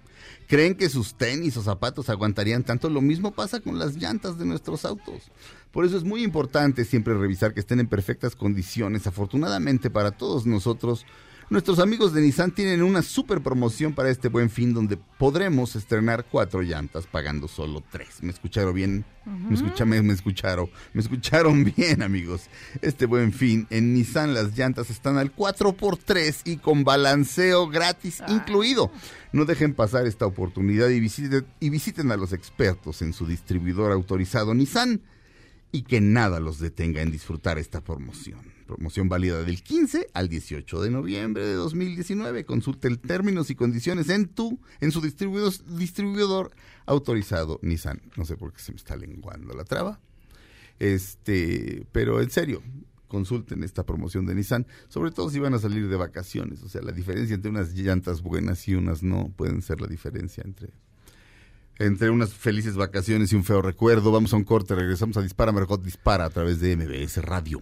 [0.47, 2.89] ¿Creen que sus tenis o zapatos aguantarían tanto?
[2.89, 5.29] Lo mismo pasa con las llantas de nuestros autos.
[5.71, 9.05] Por eso es muy importante siempre revisar que estén en perfectas condiciones.
[9.05, 11.05] Afortunadamente para todos nosotros,
[11.49, 16.25] nuestros amigos de Nissan tienen una super promoción para este buen fin donde podremos estrenar
[16.29, 18.21] cuatro llantas pagando solo tres.
[18.21, 19.05] ¿Me escucharon bien?
[19.25, 20.69] ¿Me, escucha- me- me escucharon?
[20.93, 22.49] ¿Me escucharon bien, amigos?
[22.81, 28.91] Este buen fin, en Nissan las llantas están al 4x3 y con balanceo gratis incluido.
[29.31, 33.91] No dejen pasar esta oportunidad y visiten, y visiten a los expertos en su distribuidor
[33.91, 35.01] autorizado Nissan
[35.71, 38.46] y que nada los detenga en disfrutar esta promoción.
[38.67, 42.45] Promoción válida del 15 al 18 de noviembre de 2019.
[42.45, 46.51] Consulte el términos y condiciones en tu en su distribuidor, distribuidor
[46.85, 48.01] autorizado Nissan.
[48.17, 49.99] No sé por qué se me está lenguando la traba.
[50.79, 52.61] Este, pero en serio,
[53.07, 56.81] consulten esta promoción de Nissan, sobre todo si van a salir de vacaciones, o sea,
[56.81, 60.73] la diferencia entre unas llantas buenas y unas no pueden ser la diferencia entre
[61.79, 64.11] entre unas felices vacaciones y un feo recuerdo.
[64.11, 67.61] Vamos a un corte, regresamos a Dispara Margot Dispara a través de MBS Radio.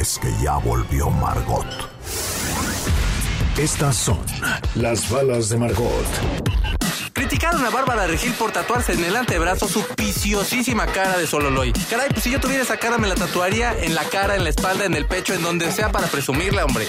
[0.00, 1.66] es que ya volvió Margot.
[3.58, 4.18] Estas son
[4.74, 6.06] las balas de Margot.
[7.12, 11.72] Criticaron a Bárbara Regil por tatuarse en el antebrazo su viciosísima cara de Sololoy.
[11.90, 14.50] Caray, pues si yo tuviera esa cara me la tatuaría en la cara, en la
[14.50, 16.86] espalda, en el pecho, en donde sea para presumirla, hombre.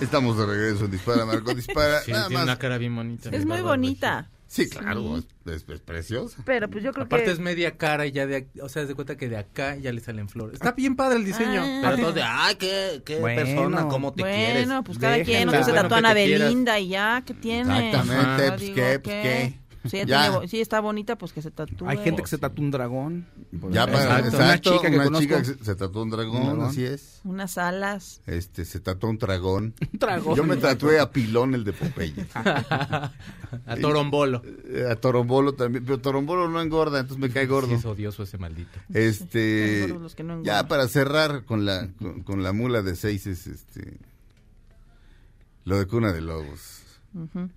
[0.00, 2.00] Estamos de regreso Dispara Margot Dispara.
[2.02, 2.44] Sí, Nada tiene más.
[2.44, 3.28] una cara bien bonita.
[3.30, 4.30] Es muy Bárbara bonita.
[4.48, 5.22] Sí, claro.
[5.46, 6.42] Es, es preciosa.
[6.46, 7.32] Pero pues yo creo Aparte que...
[7.32, 10.00] es media cara y ya de, o sea, de cuenta que de acá ya le
[10.00, 10.54] salen flores.
[10.54, 11.60] Está bien padre el diseño.
[11.62, 11.80] Ah.
[11.82, 13.42] Pero todos de, ay, qué, qué Bueno.
[13.42, 14.66] persona, cómo te quieres.
[14.66, 16.48] Bueno, pues cada quien, otros se Bueno, tatúan que a te quieras.
[16.48, 17.88] Belinda y ya, ¿qué tiene?
[17.90, 18.98] Exactamente, pues, Digo, ¿qué?
[19.00, 19.58] Pues, ¿qué?
[19.84, 20.30] Si ella Ya.
[20.32, 21.86] tiene si está bonita, pues que se tatúe.
[21.88, 23.26] Hay gente que se tatúa un dragón.
[23.70, 24.28] Ya para, Exacto.
[24.28, 25.22] exacto, Una chica que una conozco.
[25.22, 26.64] chica que se, se tatuó un dragón, Un dragón.
[26.66, 27.20] así es.
[27.24, 28.20] Unas alas.
[28.26, 29.74] Este, se tatuó un dragón.
[29.92, 30.36] Un dragón.
[30.36, 32.14] Yo me tatué a Pilón, el de Popeye.
[33.66, 34.42] A Torombolo.
[34.66, 37.68] Eh, A Torombolo también, pero Torombolo no engorda, entonces me cae gordo.
[37.68, 38.78] Sí, es odioso ese maldito.
[38.92, 40.62] Este, los que no engordan.
[40.62, 43.98] ya para cerrar con la con, con la mula de seis es este
[45.64, 46.82] lo de Cuna de Lobos.
[47.14, 47.48] Ujú.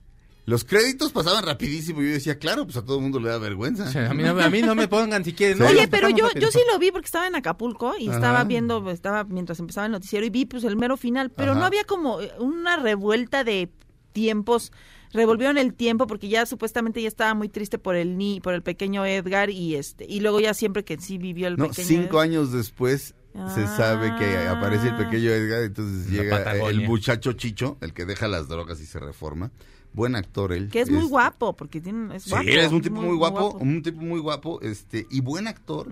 [0.48, 2.02] Los créditos pasaban rapidísimo.
[2.02, 3.84] Yo decía, claro, pues a todo el mundo le da vergüenza.
[3.84, 5.62] O sea, a, mí no, a mí no me pongan si quieren.
[5.62, 8.16] Oye, pero yo, yo sí lo vi porque estaba en Acapulco y Ajá.
[8.16, 11.60] estaba viendo, estaba mientras empezaba el noticiero y vi pues el mero final, pero Ajá.
[11.60, 13.70] no había como eh, una revuelta de
[14.14, 14.72] tiempos,
[15.12, 18.64] revolvieron el tiempo porque ya supuestamente ya estaba muy triste por el ni, por el
[18.64, 22.04] pequeño Edgar y este y luego ya siempre que sí vivió el No, pequeño cinco
[22.18, 22.24] Edgar.
[22.24, 23.74] años después se Ah.
[23.78, 26.70] sabe que aparece el pequeño Edgar, entonces En llega Patagonia.
[26.70, 29.52] el muchacho Chicho, el que deja las drogas y se reforma.
[29.94, 30.70] Buen actor él.
[30.70, 33.16] que es muy Este, guapo porque tiene es Sí, guapo, él es un tipo muy,
[33.18, 35.88] guapo, un tipo muy guapo, este, y buen actor.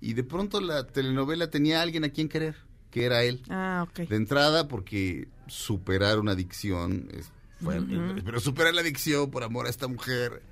[0.00, 2.56] Y de pronto la telenovela tenía a alguien a quien querer,
[2.90, 3.42] que era él.
[3.48, 4.08] Ah, ok.
[4.08, 7.30] De entrada, porque superar una adicción es
[7.62, 7.96] fuerte.
[8.24, 10.42] Pero superar la adicción por amor a esta mujer,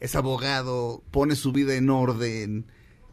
[0.00, 2.66] es abogado, pone su vida en orden,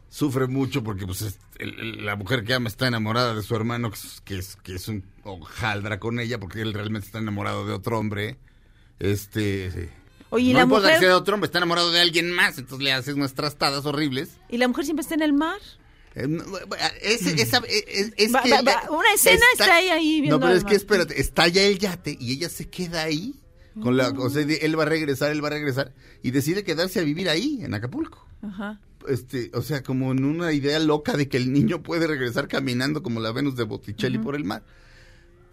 [0.08, 3.54] sufre mucho porque pues es- el- el- la mujer que ama está enamorada de su
[3.56, 7.18] hermano, que es, que es, que es un hojaldra con ella, porque él realmente está
[7.18, 8.38] enamorado de otro hombre.
[8.98, 9.90] Este.
[10.30, 11.00] Oye, ¿y no la importa mujer?
[11.00, 14.30] que de otro hombre, está enamorado de alguien más, entonces le haces unas trastadas horribles.
[14.48, 15.58] ¿Y la mujer siempre está en el mar?
[16.16, 16.28] Eh,
[17.02, 20.44] esa- es, es Va- que va- ella va, una escena está ahí- ahí viendo No,
[20.46, 23.34] pero es que espérate, estalla el yate y ella se queda ahí.
[23.82, 26.62] Con la, o sea, de- él va a regresar, él va a regresar y decide
[26.62, 28.24] quedarse a vivir ahí, en Acapulco.
[28.40, 28.80] Ajá.
[29.08, 33.02] Este, o sea, como en una idea loca de que el niño puede regresar caminando
[33.02, 34.62] como la Venus de Botticelli por el mar.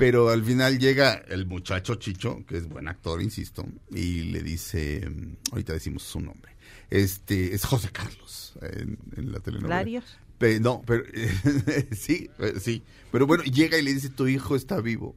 [0.02, 5.08] Pero al final llega el muchacho Chicho, que es buen actor, insisto, y le dice,
[5.08, 6.54] mm, ahorita decimos su nombre,
[6.90, 9.76] este, es José Carlos en, en la telenovela.
[9.78, 10.18] Larios.
[10.60, 11.04] No, pero
[11.92, 12.82] sí, eh, sí.
[13.12, 15.16] Pero bueno, llega y le dice, tu hijo está vivo.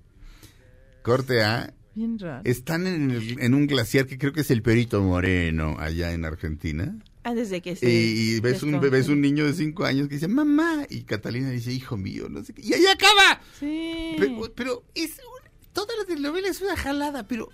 [1.02, 1.72] Corte A.
[1.94, 2.42] Bien raro.
[2.44, 6.24] Están en, el- en un glaciar que creo que es el Perito Moreno, allá en
[6.26, 6.94] Argentina.
[7.24, 10.14] Ah, desde que se y, y ves, un, ves un niño de cinco años que
[10.16, 10.86] dice, mamá.
[10.90, 12.62] Y Catalina dice, hijo mío, no sé qué.
[12.62, 13.40] Y ahí acaba.
[13.58, 14.14] Sí.
[14.18, 17.48] Pero, pero es un- toda la telenovela es una jalada, pero...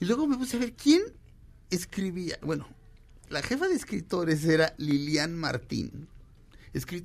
[0.00, 1.02] Y luego me puse a ver, ¿quién
[1.70, 2.38] escribía?
[2.42, 2.66] Bueno,
[3.28, 6.08] la jefa de escritores era Lilian Martín.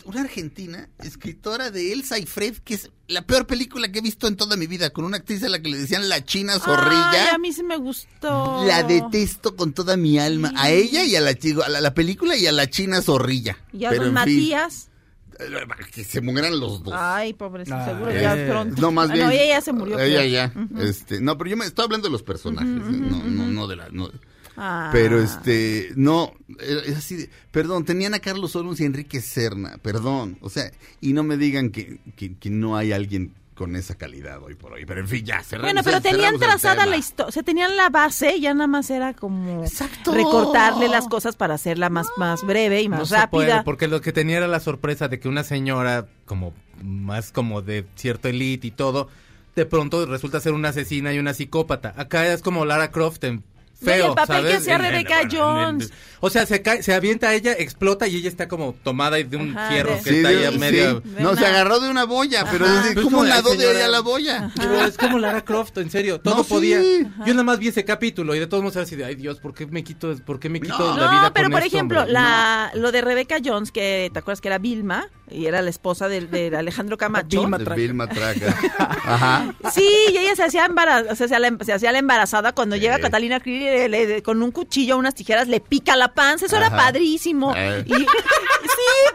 [0.05, 4.27] Una argentina, escritora de Elsa y Fred, que es la peor película que he visto
[4.29, 6.59] en toda mi vida, con una actriz a la que le decían la china Ay,
[6.61, 7.33] zorrilla.
[7.33, 8.63] a mí sí me gustó.
[8.65, 10.53] La detesto con toda mi alma.
[10.55, 13.57] A ella y a la, chico- a la, la película y a la china zorrilla.
[13.73, 14.89] Y a Pero don en fin, Matías.
[15.37, 15.45] eh,
[15.93, 16.93] que se mueran los dos.
[16.95, 18.21] Ay, pobrecito, Ah, seguro eh.
[18.21, 18.81] ya pronto.
[18.81, 19.25] No, más Ah, bien.
[19.25, 19.99] No, ella ya se murió.
[19.99, 20.53] Ella ya.
[20.79, 22.69] Este, no, pero yo me estoy hablando de los personajes.
[22.69, 22.79] ¿eh?
[22.89, 23.89] no, no, no de la.
[23.89, 24.09] no.
[24.57, 24.89] Ah.
[24.91, 29.21] Pero este, no, era- es así de, perdón, tenían a Carlos Olmos y a Enrique
[29.21, 33.75] Serna, perdón, o sea, y no me digan que, que, que no hay alguien con
[33.75, 35.73] esa calidad hoy por hoy, pero en fin, ya, cerramos.
[35.73, 38.89] Bueno, pero el- tenían trazada la historia, o sea, tenían la base, ya nada más
[38.91, 40.11] era como Exacto.
[40.13, 43.29] recortarle las cosas para hacerla más, más breve y más No se rápida.
[43.29, 47.61] puede, porque lo que tenía era la sorpresa de que una señora, como más como
[47.63, 49.07] de cierto elite y todo,
[49.55, 51.93] de pronto resulta ser una asesina y una psicópata.
[51.97, 53.43] Acá es como Lara Croft en
[53.79, 54.55] No, y el feo, papel que ¿sabes?
[54.61, 55.37] hacía Rebecca bueno, en-
[55.79, 55.93] Jones.
[56.19, 59.37] o sea, se cae, se avienta a ella, explota y ella está como tomada de
[59.37, 60.57] un Ajá, fierro de- que Sí, está ahí a sí.
[60.57, 60.93] media...
[60.95, 62.81] De No, se agarró de una boya, pero Ajá.
[62.81, 64.49] Pues ¿cómo como la nadó de ella la boya?
[64.57, 66.49] Pero es como Lara Croft, en serio, todo No, sí.
[66.49, 66.81] podía.
[66.81, 69.39] Yo nada más vi ese capítulo y de todos modos era así de, ay Dios,
[69.39, 70.97] ¿por qué me quito, por qué me quito No.
[70.97, 72.13] la vida No, pero con por esto, ejemplo, hombre?
[72.13, 76.07] la, lo de Rebecca Jones, que te acuerdas que era Vilma, y era la esposa
[76.07, 77.41] de, de Alejandro Camacho.
[77.41, 77.75] Vilma Traca.
[77.75, 78.57] Vilma Traca.
[79.03, 79.53] Ajá.
[79.73, 82.81] Sí, y ella se hacía, embara- se hacía, la, se hacía la embarazada cuando Sí.
[82.81, 86.45] llega Catalina Krill y le- le- con un cuchillo, unas tijeras, le pica la panza.
[86.45, 87.53] Eso era padrísimo.
[87.55, 87.83] Eh.
[87.85, 88.05] Y, sí,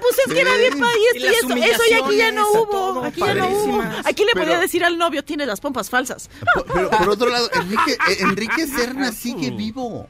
[0.00, 0.96] pues es que era bien padre.
[1.14, 3.04] Y, Y esto, y las eso, eso y aquí ya no hubo.
[3.04, 3.82] Aquí ya no hubo.
[4.04, 6.28] Aquí le Pero- podía decir al novio, tienes las pompas falsas.
[6.54, 10.08] Po- Pero por otro lado, Enrique, eh, Enrique Serna sigue vivo.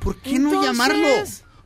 [0.00, 1.08] ¿Por qué no llamarlo?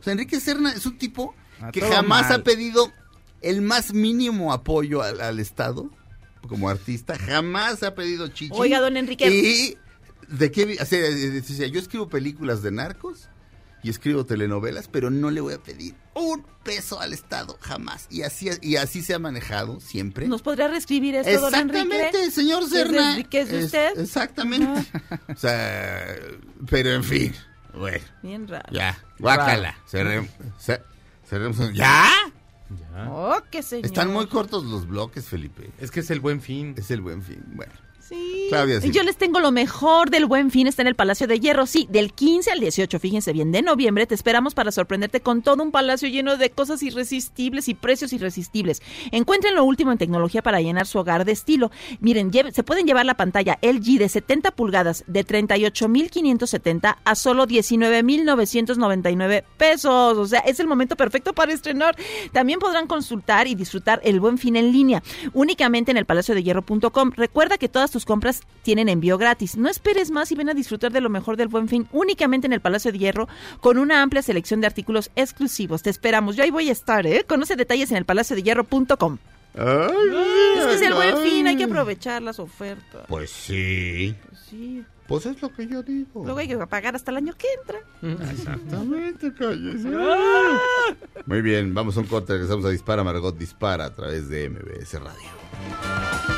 [0.01, 2.41] O sea, Enrique Serna es un tipo A que jamás mal.
[2.41, 2.93] ha pedido
[3.41, 5.91] el más mínimo apoyo al, al Estado
[6.49, 7.17] como artista.
[7.19, 8.51] Jamás ha pedido chichi.
[8.55, 9.29] Oiga, don Enrique.
[9.29, 9.77] Y
[10.29, 13.29] de qué, o sea, decía, yo escribo películas de narcos
[13.83, 18.07] y escribo telenovelas, pero no le voy a pedir un peso al Estado jamás.
[18.11, 20.27] Y así y así se ha manejado siempre.
[20.29, 21.79] ¿Nos podría reescribir esto, don Enrique?
[21.81, 23.11] Exactamente, señor ¿Es de Serna.
[23.13, 23.99] Enrique, es de Es- usted?
[24.01, 24.85] Exactamente.
[25.29, 26.17] O sea,
[26.69, 27.35] pero en fin.
[27.75, 28.65] Bueno, Bien raro.
[28.73, 29.77] ya, guácala.
[29.91, 30.83] Cerrem- ce-
[31.31, 32.09] cerremos- ¿Ya?
[33.09, 33.87] Oh, qué señor.
[33.87, 35.71] Están muy cortos los bloques, Felipe.
[35.79, 36.75] Es que es el buen fin.
[36.77, 37.43] Es el buen fin.
[37.55, 37.73] Bueno.
[38.09, 38.47] Sí.
[38.49, 38.91] Claudia, sí.
[38.91, 41.87] Yo les tengo lo mejor del Buen Fin, está en el Palacio de Hierro, sí,
[41.91, 45.71] del 15 al 18, fíjense bien, de noviembre te esperamos para sorprenderte con todo un
[45.71, 48.81] palacio lleno de cosas irresistibles y precios irresistibles.
[49.11, 51.71] Encuentren lo último en tecnología para llenar su hogar de estilo.
[52.01, 57.47] Miren, lleve- se pueden llevar la pantalla LG de 70 pulgadas de 38.570 a solo
[57.47, 60.17] 19.999 pesos.
[60.19, 61.97] O sea, es el momento perfecto para estrenar.
[62.33, 66.43] También podrán consultar y disfrutar el Buen Fin en línea, únicamente en el palacio de
[66.43, 67.13] hierro.com.
[67.17, 69.57] Recuerda que todas tus compras tienen envío gratis.
[69.57, 72.53] No esperes más y ven a disfrutar de lo mejor del Buen Fin únicamente en
[72.53, 73.29] el Palacio de Hierro
[73.61, 75.83] con una amplia selección de artículos exclusivos.
[75.83, 76.37] Te esperamos.
[76.37, 77.25] Yo ahí voy a estar, ¿eh?
[77.27, 79.19] Conoce detalles en el palacio de hierro.com.
[79.55, 83.07] Es que es el Buen Fin, hay que aprovechar las ofertas.
[83.09, 84.15] Pues sí.
[84.49, 84.85] Sí.
[85.09, 86.23] Pues es lo que yo digo.
[86.23, 88.31] Luego hay que pagar hasta el año que entra.
[88.31, 89.89] Exactamente, cállese.
[91.27, 94.93] Muy bien, vamos a un corte, regresamos a Dispara, Margot Dispara a través de MBS
[95.01, 96.38] Radio.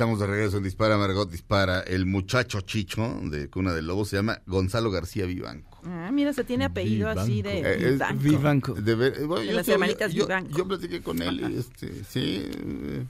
[0.00, 1.80] Estamos de regreso en Dispara, Margot Dispara.
[1.80, 5.78] El muchacho chicho de Cuna del Lobo se llama Gonzalo García Vivanco.
[5.84, 8.72] Ah, mira, se tiene apellido así de Eh, es Vivanco.
[8.72, 10.56] De, ver- eh, bueno, De yo las hermanitas yo, Vivanco.
[10.56, 13.04] yo platiqué con él, y, este, sí, eh,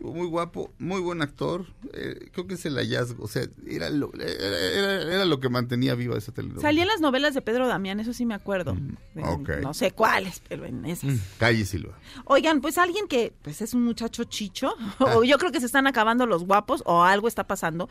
[0.00, 1.66] muy guapo, muy buen actor.
[1.92, 4.24] eh, creo que es el hallazgo, o sea, era lo, era,
[4.58, 6.62] era- era lo que mantenía viva esa telenovela.
[6.62, 8.76] Salía en las novelas de Pedro Damián, eso sí me acuerdo.
[9.22, 9.50] Ok.
[9.62, 11.14] No sé cuáles, pero en esas.
[11.38, 11.98] Calle Silva.
[12.26, 15.86] Oigan, pues alguien que pues es un muchacho chicho, o yo creo que se están
[15.86, 17.88] acabando los guapos o algo está pasando,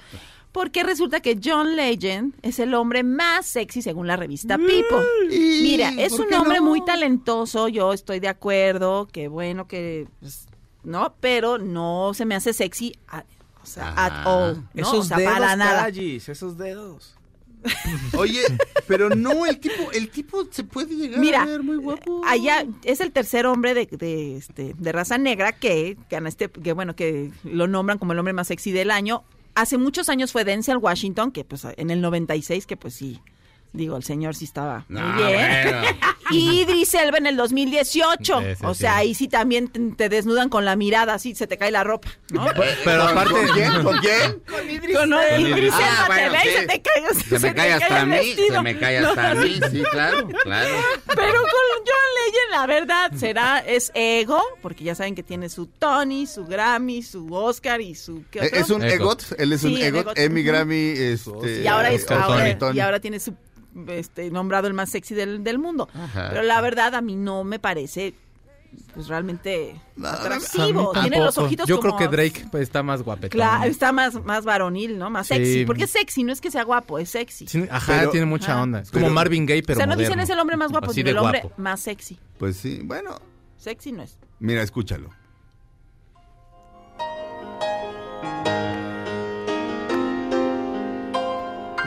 [0.51, 5.05] porque resulta que John Legend es el hombre más sexy según la revista People.
[5.29, 6.65] Mira, es ¿por un hombre no?
[6.65, 10.47] muy talentoso, yo estoy de acuerdo, que bueno que pues,
[10.85, 13.23] no, pero no se me hace sexy a-
[13.61, 14.81] o sea, at all, ¿no?
[14.83, 15.83] Esos o sea, dedos, para nada.
[15.85, 17.15] Callis, esos dedos.
[18.17, 18.41] Oye,
[18.87, 22.21] pero no, el tipo, el tipo se puede llegar Mira, a ver muy guapo.
[22.27, 26.73] allá es el tercer hombre de, de, este, de raza negra que gana este, que
[26.73, 29.23] bueno, que lo nombran como el hombre más sexy del año.
[29.55, 33.19] Hace muchos años fue Denzel Washington, que pues en el 96, que pues sí,
[33.73, 35.31] digo, el señor sí estaba muy No, bien.
[35.33, 35.81] bueno.
[36.31, 38.39] y Idris Elba en el 2018.
[38.41, 38.79] Ese o sí.
[38.81, 41.83] sea, ahí sí también te, te desnudan con la mirada, así se te cae la
[41.83, 42.45] ropa, ¿no?
[42.83, 43.33] Pero aparte...
[43.33, 43.71] ¿Con quién?
[43.83, 44.41] ¿Con quién?
[44.49, 46.55] Con Idris, con Idris Ah, Elba te bueno, ve y sí.
[46.59, 49.35] se te cae, Se me te cae hasta a mí, se me cae hasta a
[49.35, 50.75] mí, sí, claro, claro.
[51.07, 55.67] Pero con John Legend, la verdad, será, es ego, porque ya saben que tiene su
[55.67, 58.23] Tony, su Grammy, su Oscar y su...
[58.31, 58.57] ¿qué otro?
[58.59, 59.23] Es un Egot.
[59.37, 60.43] Él es un Sí, EGOT, EGOT, Emmy.
[60.43, 61.61] Grammy, este...
[61.63, 63.33] y ahora es Oscar, ahora- y ahora tiene su
[63.87, 65.87] este nombrado el más sexy del, del mundo.
[65.93, 66.29] Ajá.
[66.29, 68.13] Pero la verdad a mí no me parece
[68.93, 70.91] pues realmente No, atractivo.
[71.01, 73.29] Tiene los ojitos Yo como- creo que Drake pues, está más guapetón.
[73.29, 75.09] Claro, está más, más varonil, ¿no?
[75.09, 75.35] Más Sí.
[75.35, 75.65] sexy.
[75.65, 77.47] Porque es sexy, no es que sea guapo, es sexy.
[77.47, 78.63] Sí, Ajá, Pero- tiene mucha Ajá.
[78.63, 78.79] onda.
[78.81, 80.87] Es como Pero- Marvin Gaye, pero o sea, no dicen es el hombre más guapo,
[80.87, 81.61] Así sino el hombre guapo.
[81.61, 82.19] más sexy.
[82.37, 83.17] Pues sí, bueno,
[83.57, 84.17] Sexy no es.
[84.39, 85.09] mira, escúchalo.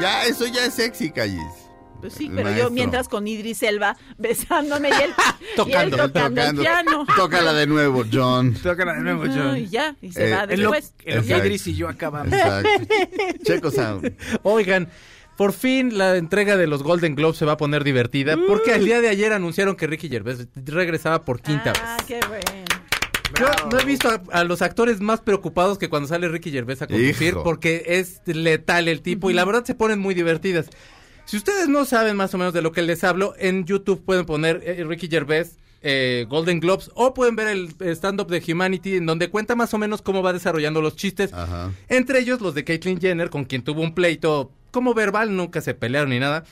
[0.00, 1.67] Ya, eso ya es sexy, Calles.
[2.00, 2.68] Pues sí, pero maestro.
[2.68, 5.10] yo mientras con Idris Elba besándome y él
[5.56, 7.06] Tocando, y él tocando, el piano.
[7.16, 8.54] Tócala de nuevo, John.
[8.62, 9.56] Tócala de nuevo, John.
[9.58, 10.94] y ya, y se Eh, va después.
[11.04, 12.32] Idris y yo acabamos.
[12.32, 12.68] Exacto.
[13.44, 14.14] Checo Sound.
[14.44, 14.88] Oigan,
[15.36, 18.84] por fin la entrega de los Golden Globes se va a poner divertida porque el
[18.84, 22.06] día de ayer anunciaron que Ricky Gervais regresaba por quinta ah, vez.
[22.06, 22.42] qué bueno.
[23.38, 26.80] Yo no he visto a, a los actores más preocupados que cuando sale Ricky Gervais
[26.82, 27.42] a conducir Hijo.
[27.44, 30.66] porque es letal el tipo y la verdad se ponen muy divertidas.
[31.28, 34.24] Si ustedes no saben más o menos de lo que les hablo, en YouTube pueden
[34.24, 39.04] poner eh, Ricky Gervais eh, Golden Globes o pueden ver el stand-up de Humanity en
[39.06, 41.32] donde cuenta más o menos cómo va desarrollando los chistes.
[41.34, 41.70] Ajá.
[41.88, 45.74] Entre ellos los de Caitlyn Jenner, con quien tuvo un pleito como verbal, nunca se
[45.74, 46.44] pelearon ni nada.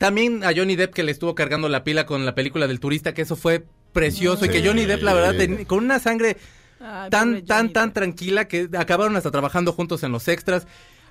[0.00, 3.14] También a Johnny Depp que le estuvo cargando la pila con la película del turista,
[3.14, 4.66] que eso fue precioso y que.
[4.66, 6.36] Johnny Depp la verdad ten- con una sangre
[6.80, 7.94] Ay, tan tan Johnny tan Depp.
[7.94, 10.66] tranquila que acabaron hasta trabajando juntos en los extras.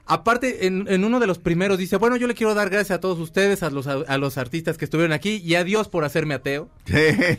[0.06, 2.99] Aparte, en, en uno de los primeros dice, bueno, yo le quiero dar gracias a
[2.99, 6.34] todos ustedes, a los, a, los artistas que estuvieron aquí y a Dios por hacerme
[6.34, 6.70] ateo.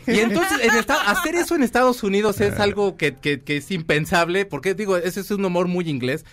[0.07, 3.69] Y entonces, en esta- hacer eso en Estados Unidos es algo que, que- que es
[3.69, 6.25] impensable, porque digo, ese es un humor muy inglés,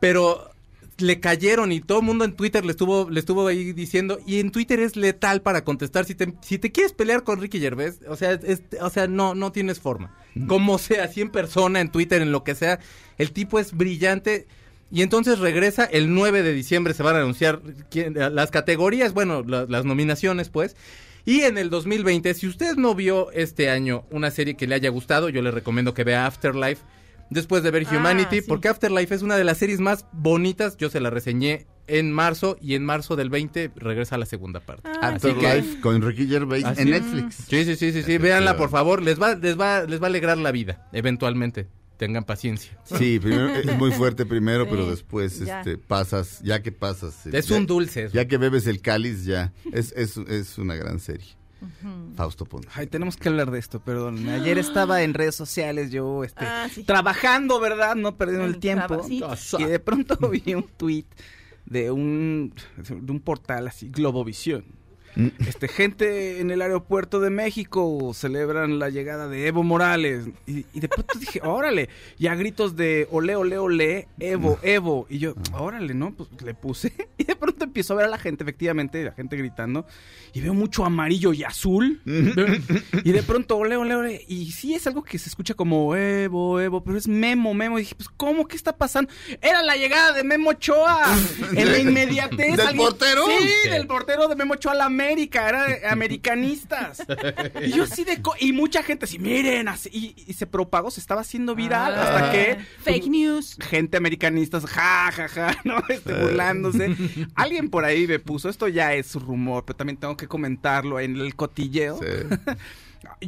[0.00, 0.50] pero
[0.96, 4.40] le cayeron y todo el mundo en Twitter le estuvo, le estuvo ahí diciendo, y
[4.40, 6.06] en Twitter es letal para contestar.
[6.06, 9.34] Si te, si te quieres pelear con Ricky Gervais, o sea, es- o sea, no,
[9.34, 10.16] no tienes forma.
[10.46, 12.80] Como sea, así en persona, en Twitter, en lo que sea,
[13.18, 14.46] el tipo es brillante.
[14.90, 17.60] Y entonces regresa el 9 de diciembre, se van a anunciar
[17.90, 20.76] quién- las categorías, bueno, la- las nominaciones, pues.
[21.26, 24.88] Y en el 2020, si usted no vio este año una serie que le haya
[24.88, 26.80] gustado, yo le recomiendo que vea Afterlife
[27.28, 28.44] después de ver Ah, Humanity, sí.
[28.48, 30.78] porque Afterlife es una de las series más bonitas.
[30.78, 34.60] Yo se la reseñé en marzo y en marzo del 20 regresa a la segunda
[34.60, 34.88] parte.
[35.02, 36.90] Ah, que- Afterlife con Ricky Gervais en.
[36.90, 37.34] Netflix.
[37.48, 40.08] Sí, sí, sí, sí, sí, véanla por favor, les va, les va, les va a
[40.08, 41.66] alegrar la vida, eventualmente.
[41.98, 42.78] Tengan paciencia.
[42.84, 45.58] Sí, primero, es muy fuerte primero, Sí, pero después ya.
[45.60, 47.26] este, pasas, ya que pasas.
[47.26, 48.04] eh, Es ya- un dulce.
[48.04, 48.14] eso.
[48.14, 49.52] Ya que bebes el cáliz, ya.
[49.72, 51.26] Es, es, es una gran serie.
[52.14, 52.68] Fausto Ponce.
[52.72, 54.28] Ay, tenemos que hablar de esto, perdón.
[54.28, 56.84] Ayer estaba en redes sociales yo este, Ah, sí.
[56.84, 57.96] trabajando, ¿verdad?
[57.96, 58.86] No perdiendo el tiempo.
[59.02, 59.56] traba- sí.
[59.58, 61.04] Y de pronto vi un tweet
[61.66, 62.54] de un,
[62.88, 64.64] de un portal así, Globovisión.
[65.18, 65.28] Mm.
[65.48, 70.26] Este, gente en el aeropuerto de México celebran la llegada de Evo Morales.
[70.46, 71.88] Y, y de pronto dije, órale,
[72.18, 75.06] ya gritos de ole, ole, ole, Evo, Evo.
[75.10, 76.14] Y yo, órale, ¿no?
[76.14, 76.92] Pues le puse.
[77.18, 79.84] Y de pronto empiezo a ver a la gente, efectivamente, la gente gritando.
[80.32, 82.00] Y veo mucho amarillo y azul.
[82.06, 84.24] y de pronto, ole, ole, ole.
[84.28, 87.78] Y sí es algo que se escucha como Evo, Evo, pero es Memo, Memo.
[87.78, 88.46] Y dije, pues, ¿cómo?
[88.46, 89.10] ¿Qué está pasando?
[89.42, 91.06] Era la llegada de Memo Ochoa.
[91.54, 92.56] en la inmediatez.
[92.56, 93.24] ¿Del alguien- portero?
[93.26, 95.48] Sí, del portero de Memo Ochoa a la América.
[95.48, 97.02] Era de americanistas.
[97.64, 98.20] y yo así de...
[98.22, 99.88] co- y mucha gente así, miren, así.
[99.92, 101.94] Y, y se propagó, se estaba haciendo viral.
[101.94, 102.02] Ah.
[102.02, 102.58] hasta que...
[102.82, 103.56] Fake news.
[103.60, 105.82] Gente americanistas, ja, ja, ja, ¿no?
[105.88, 106.94] Este, burlándose.
[107.34, 111.16] Alguien por ahí me puso, esto ya es rumor, pero también tengo que comentarlo en
[111.16, 111.98] el cotilleo.
[111.98, 112.06] Sí.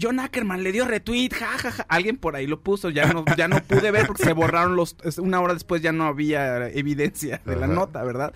[0.01, 1.87] John Ackerman le dio retweet, ja, ja, ja.
[1.89, 4.97] Alguien por ahí lo puso, ya no, ya no pude ver porque se borraron los...
[5.19, 7.75] Una hora después ya no había evidencia de la Ajá.
[7.75, 8.35] nota, ¿verdad?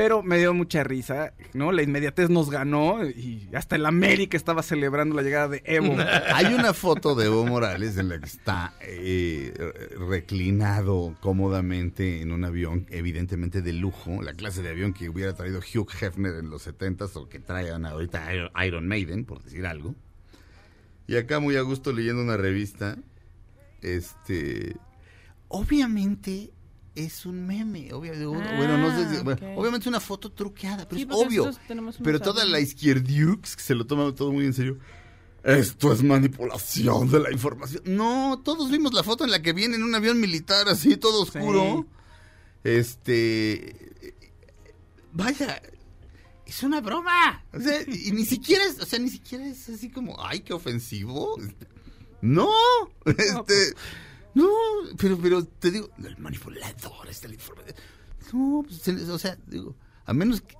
[0.00, 1.72] Pero me dio mucha risa, ¿no?
[1.72, 5.94] La inmediatez nos ganó y hasta el América estaba celebrando la llegada de Evo.
[6.34, 9.52] Hay una foto de Evo Morales en la que está eh,
[10.08, 15.58] reclinado cómodamente en un avión, evidentemente de lujo, la clase de avión que hubiera traído
[15.58, 18.26] Hugh Hefner en los 70s o que traen ahorita
[18.64, 19.94] Iron Maiden, por decir algo.
[21.08, 22.96] Y acá muy a gusto leyendo una revista,
[23.82, 24.76] este,
[25.48, 26.52] obviamente
[26.94, 29.58] es un meme, obvia- Ah, bueno, no sé si- bueno, ok.
[29.58, 31.50] obviamente es una foto truqueada, pero Sí, es obvio.
[32.02, 34.78] Pero toda la izquierdux, que se lo toma todo muy en serio,
[35.44, 37.82] esto es manipulación de la información.
[37.86, 41.22] No, todos vimos la foto en la que viene en un avión militar así, todo
[41.22, 41.86] oscuro.
[42.64, 44.14] Este.
[45.12, 45.60] Vaya.
[46.46, 47.44] Es una broma.
[47.52, 50.52] O sea, y ni siquiera es, o sea, ni siquiera es así como, ay, qué
[50.52, 51.38] ofensivo.
[51.40, 51.66] Este,
[52.22, 52.50] No,
[53.06, 53.74] este,
[54.34, 54.48] no,
[54.98, 57.76] pero, pero te digo, el manipulador es de la información.
[58.32, 59.74] No, pues, o sea, digo,
[60.06, 60.54] a menos que,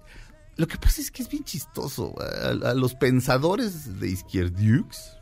[0.57, 2.15] lo que pasa es que es bien chistoso.
[2.21, 5.17] A, a los pensadores de izquierdux,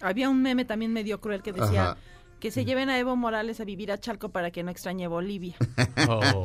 [0.00, 1.96] Había un meme también medio cruel que decía Ajá.
[2.40, 5.56] que se lleven a Evo Morales a vivir a Chalco para que no extrañe Bolivia.
[6.10, 6.44] Oh.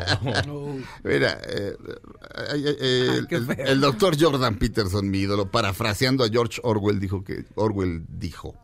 [1.03, 6.59] Mira, eh, eh, eh, el, el- el doctor Jordan Peterson, mi ídolo, parafraseando a George
[6.63, 8.55] Orwell, dijo que Orwell dijo.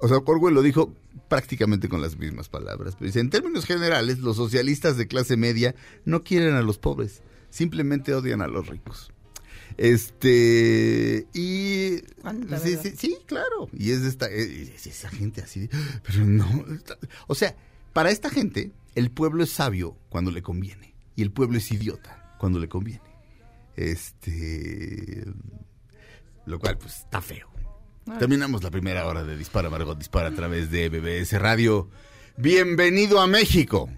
[0.00, 0.94] O sea, Orwell lo dijo
[1.28, 2.94] prácticamente con las mismas palabras.
[2.94, 5.74] Pero dice, en términos generales, los socialistas de clase media
[6.04, 9.12] no quieren a los pobres, simplemente odian a los ricos.
[9.76, 12.00] Este, y...
[12.20, 13.68] ¿Cuánta Sí, sí, sí, claro.
[13.72, 15.70] Y es esta, eh, es esa gente así, de,
[16.06, 16.46] pero no...
[17.26, 17.56] O sea,
[17.92, 20.94] para esta gente, el pueblo es sabio cuando le conviene.
[21.16, 23.10] Y el pueblo es idiota cuando le conviene.
[23.76, 25.24] Este...
[26.46, 27.49] Lo cual, pues, está feo.
[28.18, 31.88] Terminamos la primera hora de Dispara, Margot Dispara a través de BBS Radio.
[32.36, 33.88] Bienvenido a México,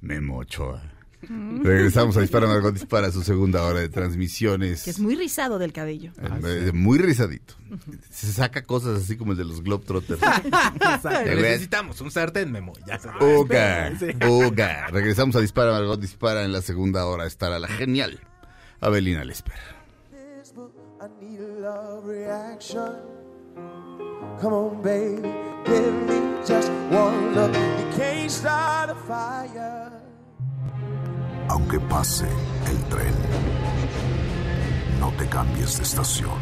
[0.00, 0.90] Memo Ochoa.
[1.62, 4.84] Regresamos a Dispara, Margot Dispara, su segunda hora de transmisiones.
[4.84, 6.12] Que es muy rizado del cabello.
[6.44, 7.54] Eh, Muy rizadito.
[8.10, 10.20] Se saca cosas así como el de los Globetrotters.
[11.24, 12.74] Necesitamos un sartén, Memo.
[12.86, 13.00] Ya.
[13.20, 13.92] Uga,
[14.28, 14.86] uga.
[14.92, 16.44] Regresamos a Dispara, Margot Dispara.
[16.44, 18.20] En la segunda hora estará la genial
[18.80, 19.58] Abelina Lesper.
[24.40, 25.22] Come on, baby,
[25.64, 27.54] give me just one look.
[27.54, 29.90] You can't start a fire.
[31.48, 32.26] Aunque pase
[32.66, 33.14] el tren,
[34.98, 36.38] no te cambies de estación.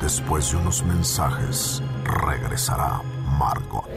[0.00, 3.02] Después de unos mensajes, regresará
[3.38, 3.88] Margot.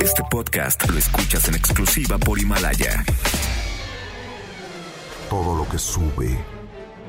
[0.00, 3.04] Este podcast lo escuchas en exclusiva por Himalaya.
[5.28, 6.38] Todo lo que sube,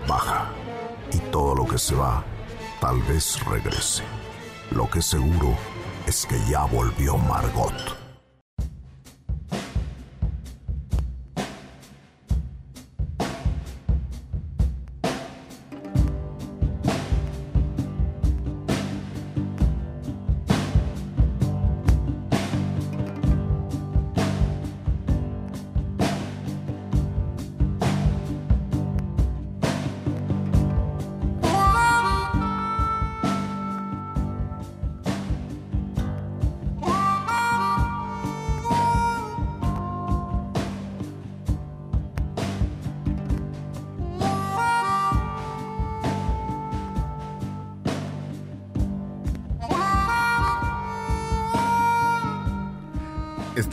[0.07, 0.49] baja.
[1.11, 2.23] Y todo lo que se va,
[2.79, 4.03] tal vez regrese.
[4.71, 5.57] Lo que seguro
[6.07, 8.02] es que ya volvió Margot.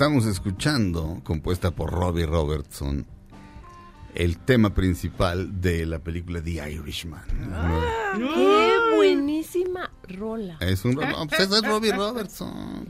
[0.01, 3.05] Estamos escuchando, compuesta por Robbie Robertson,
[4.15, 7.23] el tema principal de la película The Irishman.
[8.17, 10.57] ¡Qué buenísima rola!
[10.61, 12.89] Es un no, pues es Robbie Robertson.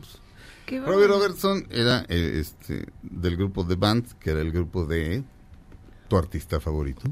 [0.66, 1.08] Qué Robbie.
[1.08, 5.24] Robertson era eh, este del grupo The Band, que era el grupo de
[6.06, 7.10] tu artista favorito.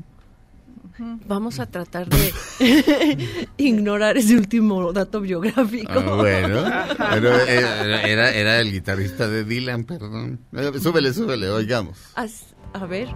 [0.98, 2.32] Vamos a tratar de
[3.56, 5.92] ignorar ese último dato biográfico.
[5.92, 6.64] Ah, bueno,
[7.12, 10.40] pero era, era, era el guitarrista de Dylan, perdón.
[10.52, 11.98] Eh, Súbele, súbele, oigamos.
[12.16, 13.08] As- A ver.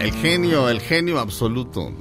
[0.00, 1.92] El genio, el genio absoluto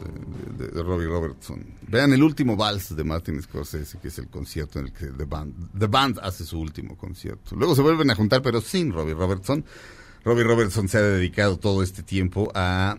[0.78, 1.66] de, Robbie Robertson.
[1.88, 5.26] Vean el último vals de Martin Scorsese, que es el concierto en el que The
[5.26, 7.56] Band, The Band hace su último concierto.
[7.56, 9.66] Luego se vuelven a juntar, pero sin Robbie Robertson.
[10.24, 12.98] Robbie Robertson se ha dedicado todo este tiempo a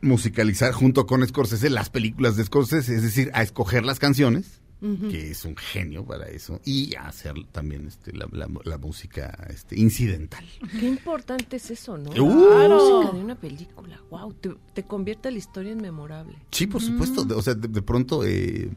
[0.00, 5.30] musicalizar junto con Scorsese las películas de Scorsese, es decir, a escoger las canciones, Que
[5.30, 10.44] es un genio para eso, y hacer también este, la, la- la música este, incidental.
[10.80, 12.10] Qué importante es eso, ¿no?
[12.10, 12.58] Uh.
[12.68, 14.00] La música de una película.
[14.10, 16.34] Wow, te, te convierte la historia en memorable.
[16.50, 17.24] Sí, por supuesto.
[17.24, 18.24] de- o sea, de, de pronto.
[18.24, 18.70] eh,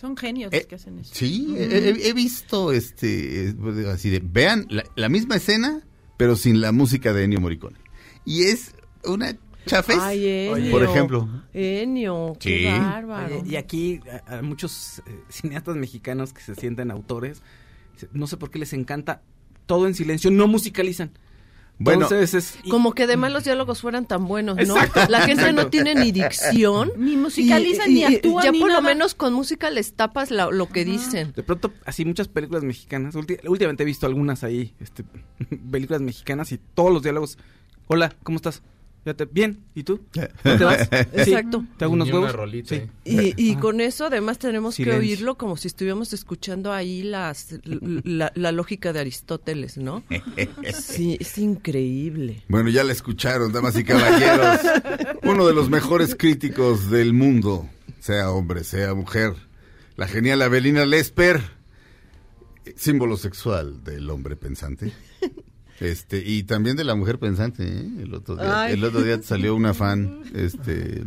[0.00, 1.14] Son genios Eh, los que hacen eso.
[1.14, 3.50] sí, he visto este.
[3.50, 3.54] eh,
[3.92, 4.20] Así de.
[4.20, 5.82] Vean la, la misma escena,
[6.16, 7.76] pero sin la música de Ennio Morricone.
[8.24, 9.36] Y es una
[9.70, 9.98] chafes.
[10.00, 11.28] Ay, por ejemplo.
[11.52, 12.64] Qué Sí.
[12.66, 13.40] bárbaro.
[13.40, 17.42] Oye, y aquí a, a muchos eh, cineastas mexicanos que se sienten autores,
[18.12, 19.22] no sé por qué les encanta
[19.66, 21.10] todo en silencio, no musicalizan.
[21.82, 24.76] Bueno, Entonces es y- Como que además los diálogos fueran tan buenos, ¿no?
[24.76, 26.92] Exacto, La gente no tiene ni dicción.
[26.98, 30.50] Ni musicalizan, Y- ni actúan, Ya ni por lo menos con música les tapas la-
[30.50, 31.32] lo que dicen.
[31.34, 33.14] de pronto así muchas películas mexicanas.
[33.14, 35.04] últimamente he visto algunas ahí, este,
[35.70, 37.38] películas mexicanas y todos los diálogos.
[37.86, 38.62] Hola, ¿cómo estás?
[39.02, 40.00] Fíjate, bien, ¿y tú?
[40.44, 40.88] ¿Dónde te vas?
[40.90, 41.64] Sí, Exacto.
[41.78, 42.32] ¿Te hago unos Y huevos?
[42.32, 42.82] rolita, Sí.
[43.06, 43.34] ¿eh?
[43.36, 48.30] Y, y con eso además tenemos que oírlo como si estuviéramos escuchando ahí las la,
[48.34, 50.02] la lógica de Aristóteles, ¿no?
[50.74, 52.42] Sí, es increíble.
[52.48, 54.60] Bueno, ya la escucharon, damas y caballeros.
[55.22, 57.68] Uno de los mejores críticos del mundo,
[58.00, 59.34] sea hombre, sea mujer.
[59.96, 61.40] La genial Avelina Lesper,
[62.76, 64.92] símbolo sexual del hombre pensante.
[65.80, 67.90] Este, y también de la mujer pensante, ¿eh?
[68.02, 68.74] El otro día, Ay.
[68.74, 71.02] el otro día salió una fan, este,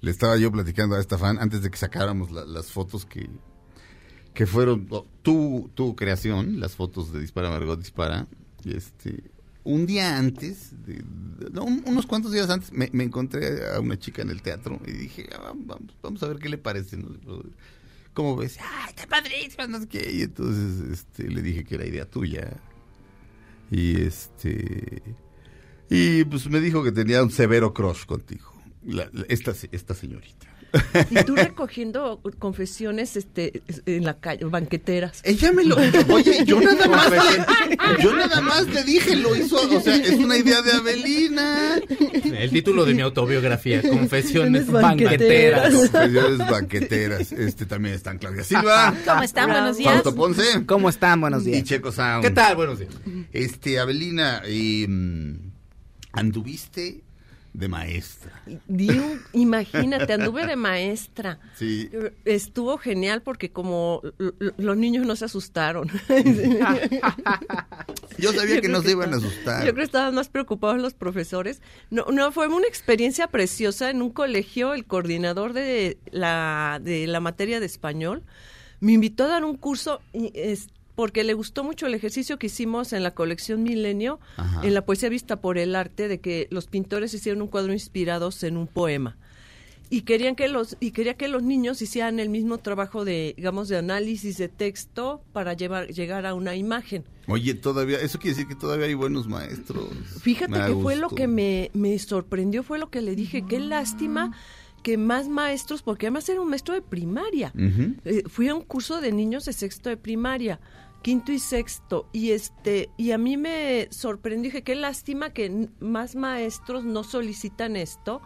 [0.00, 3.28] le estaba yo platicando a esta fan antes de que sacáramos la- las fotos que,
[4.34, 8.26] que fueron oh, tu, tu creación, las fotos de Dispara Margot Dispara,
[8.64, 9.24] y este,
[9.62, 10.96] un día antes, de-
[11.38, 14.42] de- no, un- unos cuantos días antes, me, me encontré a una chica en el
[14.42, 17.08] teatro y dije, "Ah, vamos, vamos a ver qué le parece, ¿no?
[18.12, 18.58] ¿Cómo ves?
[18.60, 19.66] ¡Ah, está padrísima!
[19.66, 20.12] No sé qué.
[20.12, 22.60] Y entonces este, le dije que era idea tuya.
[23.74, 25.02] Y este.
[25.90, 28.52] Y pues me dijo que tenía un severo crush contigo.
[29.28, 30.46] Esta, esta señorita.
[31.10, 35.20] Y tú recogiendo confesiones este en la calle, banqueteras.
[35.24, 35.76] Ella me lo.
[36.12, 37.10] Oye, yo nada más.
[37.10, 39.56] le- yo nada más le dije, lo hizo.
[39.56, 41.76] O sea, es una idea de Avelina.
[42.24, 45.72] El título de mi autobiografía, Confesiones Banqueteras.
[45.72, 45.90] banqueteras.
[45.90, 47.32] Confesiones banqueteras.
[47.32, 48.94] Este también están Claudia Silva.
[49.06, 49.50] ¿Cómo están?
[49.50, 49.92] Buenos días.
[49.92, 50.64] Fausto Ponce.
[50.66, 51.20] ¿Cómo están?
[51.20, 51.64] Buenos Y días.
[51.64, 52.24] Checo Sound.
[52.24, 52.56] ¿Qué tal?
[52.56, 52.90] Buenos días.
[53.32, 55.34] Este, Avelina, y, mm,
[56.12, 57.03] anduviste
[57.54, 58.42] de maestra.
[59.32, 61.38] Imagínate, anduve de maestra.
[61.54, 61.88] Sí.
[62.24, 64.02] Estuvo genial porque como
[64.58, 65.88] los niños no se asustaron.
[68.18, 69.64] Yo sabía Yo que no se iban a asustar.
[69.64, 71.62] Yo creo que estaban más preocupados los profesores.
[71.90, 74.74] No, no, fue una experiencia preciosa en un colegio.
[74.74, 78.24] El coordinador de la, de la materia de español
[78.80, 82.46] me invitó a dar un curso y es, porque le gustó mucho el ejercicio que
[82.46, 84.66] hicimos en la colección Milenio, Ajá.
[84.66, 88.42] en la poesía vista por el arte, de que los pintores hicieron un cuadro inspirados
[88.42, 89.16] en un poema
[89.90, 93.68] y querían que los y quería que los niños hicieran el mismo trabajo de digamos
[93.68, 97.04] de análisis de texto para llevar llegar a una imagen.
[97.26, 99.88] Oye, todavía, eso quiere decir que todavía hay buenos maestros.
[100.20, 103.60] Fíjate Me que fue lo que me, me sorprendió, fue lo que le dije, qué
[103.60, 104.32] lástima
[104.82, 107.52] que más maestros, porque además era un maestro de primaria.
[108.04, 110.60] Eh, fui a un curso de niños de sexto de primaria,
[111.04, 116.16] quinto y sexto, y este, y a mí me sorprendió, dije, qué lástima que más
[116.16, 118.22] maestros no solicitan esto.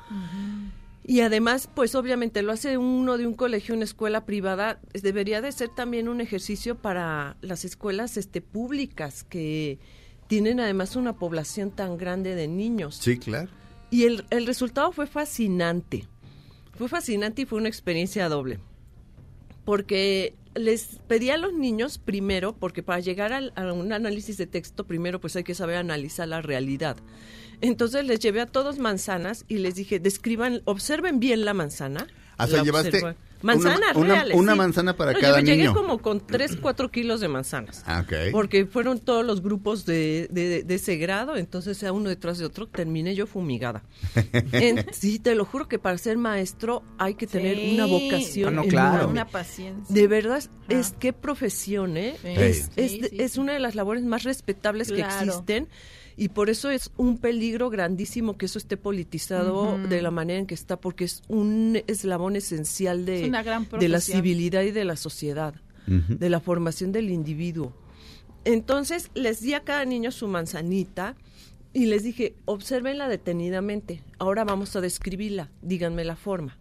[1.04, 5.50] Y además, pues obviamente lo hace uno de un colegio, una escuela privada, debería de
[5.50, 9.80] ser también un ejercicio para las escuelas este públicas que
[10.28, 12.94] tienen además una población tan grande de niños.
[12.94, 13.50] Sí, claro.
[13.90, 16.06] Y el, el resultado fue fascinante.
[16.76, 18.60] Fue fascinante y fue una experiencia doble.
[19.64, 24.46] Porque les pedí a los niños primero, porque para llegar al- a, un análisis de
[24.46, 26.96] texto, primero pues hay que saber analizar la realidad.
[27.60, 32.06] Entonces les llevé a todos manzanas y les dije, describan, observen bien la manzana.
[32.36, 33.00] Ah, o sea, La llevaste.
[33.42, 34.58] Manzanas una- una- reales, una sí.
[34.58, 35.74] manzana para No, cada llegué- Llegué niño.
[35.74, 37.82] como con 3, 4 kilos de manzanas.
[37.86, 38.32] Ah, ok.
[38.32, 42.44] Porque fueron todos los grupos de, de- de ese grado, entonces a uno detrás de
[42.44, 43.82] otro terminé yo fumigada.
[44.52, 47.74] En- sí, te lo juro que para ser maestro hay que tener Sí.
[47.74, 48.48] una vocación.
[48.58, 49.08] Ah, no, claro.
[49.08, 49.94] Una paciencia.
[49.94, 52.16] De verdad, es qué profesión, ¿eh?
[52.22, 52.28] Sí.
[52.36, 55.68] Es, es- es una de las labores más respetables que existen
[56.18, 60.46] y por eso es un peligro grandísimo que eso esté politizado de la manera en
[60.46, 64.72] que está, porque es un eslabón esencial de, Es una gran de la civilidad y
[64.72, 65.54] de la sociedad,
[65.86, 67.72] de la formación del individuo.
[68.44, 71.14] Entonces les di a cada niño su manzanita
[71.72, 76.58] y les dije, obsérvenla detenidamente, ahora vamos a describirla, díganme la forma.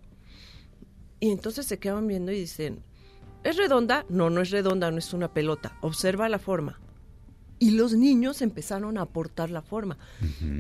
[1.20, 2.84] Y entonces se quedan viendo y dicen,
[3.44, 4.06] ¿es redonda?
[4.08, 6.80] No, no es redonda, no es una pelota, observa la forma.
[7.60, 9.98] Y los niños empezaron a aportar la forma.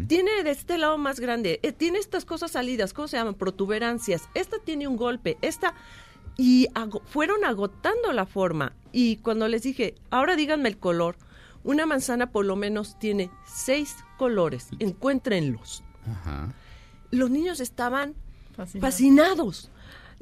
[0.07, 3.35] Tiene de este lado más grande, eh, tiene estas cosas salidas, ¿cómo se llaman?
[3.35, 4.29] Protuberancias.
[4.33, 5.73] Esta tiene un golpe, esta...
[6.39, 8.73] Y ago- fueron agotando la forma.
[8.91, 11.17] Y cuando les dije, ahora díganme el color,
[11.63, 15.83] una manzana por lo menos tiene seis colores, encuéntrenlos.
[16.09, 16.53] Ajá.
[17.11, 18.13] Los niños estaban
[18.55, 18.87] Fascinado.
[18.91, 19.71] fascinados.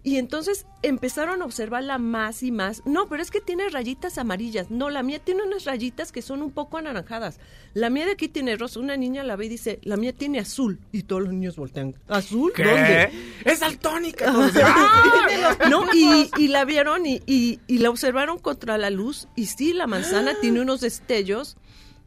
[0.07, 2.83] Y entonces empezaron a observarla más y más.
[2.85, 4.69] No, pero es que tiene rayitas amarillas.
[4.69, 7.39] No, la mía tiene unas rayitas que son un poco anaranjadas.
[7.73, 8.79] La mía de aquí tiene rosa.
[8.79, 10.79] Una niña la ve y dice, la mía tiene azul.
[10.91, 11.95] Y todos los niños voltean.
[12.07, 12.53] ¿Azul?
[12.55, 13.09] ¿Dónde?
[13.45, 14.31] ¡Es daltónica!
[15.69, 19.27] no, y, y la vieron y, y- y la observaron contra la luz.
[19.35, 21.57] Y sí, la manzana tiene unos destellos.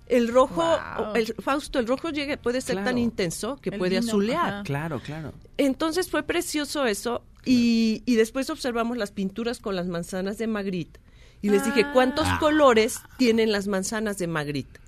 [0.07, 1.15] El rojo, Wow.
[1.17, 4.47] el, Fausto, el rojo llega, puede ser tan intenso que El puede vino, azulear.
[4.55, 4.63] ajá.
[4.63, 5.35] Claro, claro.
[5.59, 11.01] Entonces fue precioso eso y, y después observamos las pinturas con las manzanas de Magritte
[11.41, 12.39] y les dije, ¿cuántos Ah.
[12.41, 14.81] colores tienen las manzanas de Magritte?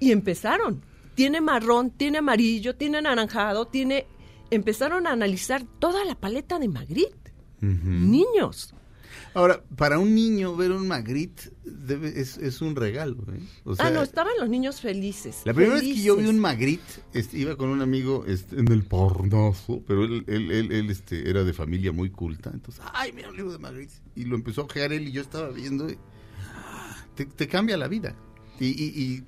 [0.00, 0.82] Y empezaron.
[1.14, 4.06] Tiene marrón, tiene amarillo, tiene anaranjado, tiene...
[4.50, 7.32] Empezaron a analizar toda la paleta de Magritte.
[7.60, 8.74] Niños.
[9.34, 13.16] Ahora, para un niño ver un Magritte debe- es, es un regalo.
[13.32, 13.40] ¿eh?
[13.64, 15.40] O sea, ah, no, estaban los niños felices.
[15.44, 18.68] La primera vez que yo vi un Magritte, este, iba con un amigo este, en
[18.70, 22.50] el pornoso, pero él, él, él, él, este, era de familia muy culta.
[22.52, 23.94] Entonces, ay, mira un libro de Magritte.
[24.14, 25.88] Y lo empezó a ojear él y yo estaba viendo.
[25.90, 25.96] y,
[26.54, 28.14] ah, te, te cambia la vida.
[28.60, 29.24] Y, y, y,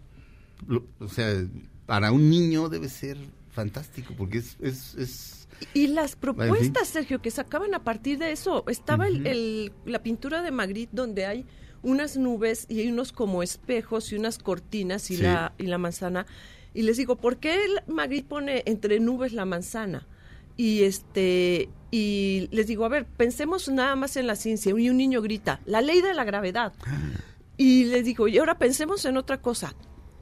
[0.68, 1.46] lo- o sea,
[1.86, 3.16] para un niño debe ser
[3.50, 4.56] fantástico porque es...
[4.60, 8.64] es, es Y las propuestas, Sergio, que sacaban a partir de eso.
[8.68, 11.46] Estaba el- el- la pintura de Magritte donde hay
[11.82, 15.22] unas nubes y hay unos como espejos y unas cortinas y, Sí.
[15.22, 16.26] la, y la manzana.
[16.72, 20.06] Y les digo, ¿por qué Magritte pone entre nubes la manzana?
[20.56, 24.72] Y este y les digo, a ver, pensemos nada más en la ciencia.
[24.76, 26.72] Y un niño grita, la ley de la gravedad.
[27.56, 29.74] Y les digo, y ahora pensemos en otra cosa.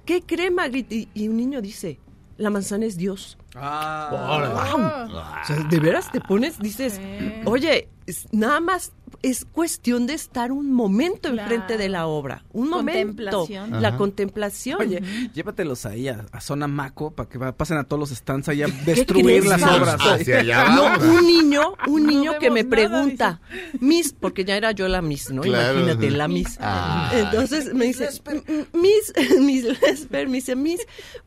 [0.05, 0.95] ¿Qué cree Magritte?
[0.95, 1.99] Y, y un niño dice,
[2.39, 3.39] la manzana es Dios.
[3.55, 5.11] Ah, ¡Guau!
[5.43, 7.01] O sea, de veras te pones, dices,
[7.45, 8.93] oye, es- nada más
[9.23, 11.43] es cuestión de estar un momento Claro.
[11.43, 13.81] enfrente de la obra, un momento, Contemplación.
[13.81, 13.97] la Ajá.
[13.97, 14.81] contemplación.
[14.81, 15.01] Oye,
[15.33, 18.67] llévatelos ahí a, a zona Maco para que pasen a todos los stands ahí a
[18.67, 19.97] ¿Qué destruir las obras.
[20.01, 23.41] Hacia allá No, un niño, un No niño que me nada, pregunta,
[23.79, 25.43] Miss, porque ya era yo la Miss, ¿no?
[25.43, 25.79] Claro.
[25.81, 26.59] Imagínate, la Miss.
[26.61, 27.13] Ah.
[27.15, 30.81] Entonces me dice, "M- Miss, Miss Lesper, me dice, Miss,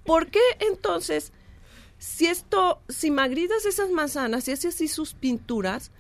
[0.06, 0.40] ¿por qué
[0.70, 1.32] entonces,
[1.98, 5.92] si esto, si magritas esas manzanas y hace así sus pinturas,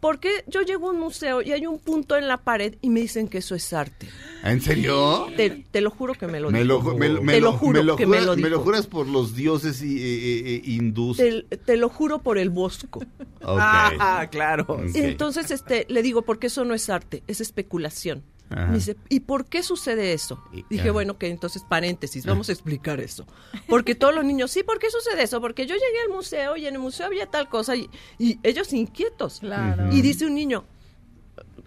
[0.00, 2.90] ¿por qué yo llego a un museo y hay un punto en la pared y
[2.90, 4.08] me dicen que eso es arte?
[4.42, 5.26] ¿En serio?
[5.36, 6.82] Te, te lo juro que me lo Me dijo.
[6.82, 8.42] lo, me, lo- me Te lo- lo juro me lo que me juras- lo me
[8.42, 8.60] lo dijo.
[8.62, 11.18] juras por los dioses y, eh, eh, hindús.
[11.18, 13.00] Te, te lo juro por el bosco.
[13.00, 13.58] Ok.
[13.58, 14.64] Ah, claro.
[14.68, 14.80] Ok.
[14.94, 18.22] Entonces, este, le digo, porque eso no es arte, es especulación.
[18.50, 18.66] Ajá.
[18.66, 20.42] Me dice, ¿y por qué sucede eso?
[20.52, 20.92] Y- Dije, ajá.
[20.92, 23.24] bueno, que entonces paréntesis, vamos a explicar eso.
[23.68, 25.40] Porque todos los niños, sí, ¿por qué sucede eso?
[25.40, 27.88] Porque yo llegué al museo y en el museo había tal cosa y,
[28.18, 29.38] y ellos inquietos.
[29.40, 29.92] Claro.
[29.92, 30.64] Y dice un niño,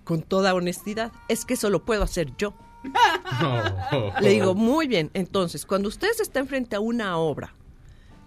[0.03, 2.53] con toda honestidad, es que eso lo puedo hacer yo.
[4.21, 7.55] Le digo, muy bien, entonces, cuando ustedes estén frente a una obra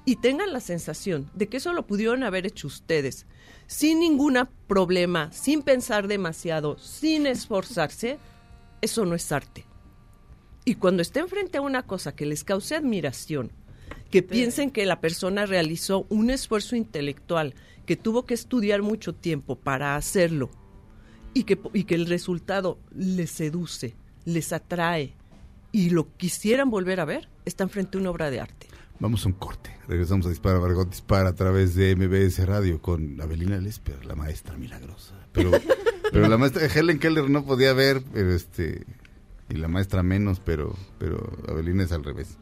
[0.04, 3.26] y tengan la sensación de que eso lo pudieron haber hecho ustedes,
[3.66, 8.18] sin ningún problema, sin pensar demasiado, sin esforzarse,
[8.80, 9.66] eso no es arte.
[10.64, 13.52] Y cuando estén frente a una cosa que les cause admiración,
[14.10, 17.54] que piensen que la persona realizó un esfuerzo intelectual,
[17.86, 20.50] que tuvo que estudiar mucho tiempo para hacerlo,
[21.34, 25.14] y que, y que el resultado les seduce, les atrae,
[25.70, 28.66] y lo quisieran volver a ver, están frente a una obra de arte.
[28.98, 29.76] Vamos a un corte.
[29.86, 34.56] Regresamos a Dispara, Margot Dispara a través de MBS Radio con Avelina Lesper, la maestra
[34.56, 35.14] milagrosa.
[35.32, 35.50] Pero
[36.12, 38.84] Pero la maestra Helen Keller no podía ver, pero este
[39.48, 42.38] y la maestra menos, pero pero Avelina es al revés.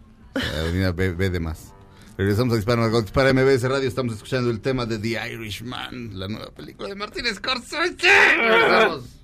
[0.61, 1.73] Avelina ve, ve de más.
[2.17, 6.51] Regresamos a Margot, Dispara MBS Radio, estamos escuchando el tema de The Irishman, la nueva
[6.53, 8.07] película de Martin Scorsese.
[8.37, 9.24] Regresamos.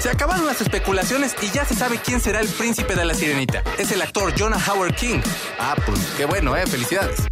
[0.00, 3.62] Se acabaron las especulaciones y ya se sabe quién será el príncipe de la sirenita.
[3.78, 5.20] Es el actor Jonah Howard King.
[5.58, 6.66] Ah, pues qué bueno, ¿eh?
[6.66, 7.26] Felicidades.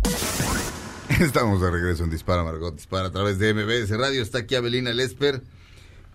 [1.20, 4.22] Estamos de regreso en Dispara Margot, Dispara a través de MBS Radio.
[4.22, 5.42] Está aquí Avelina Lesper,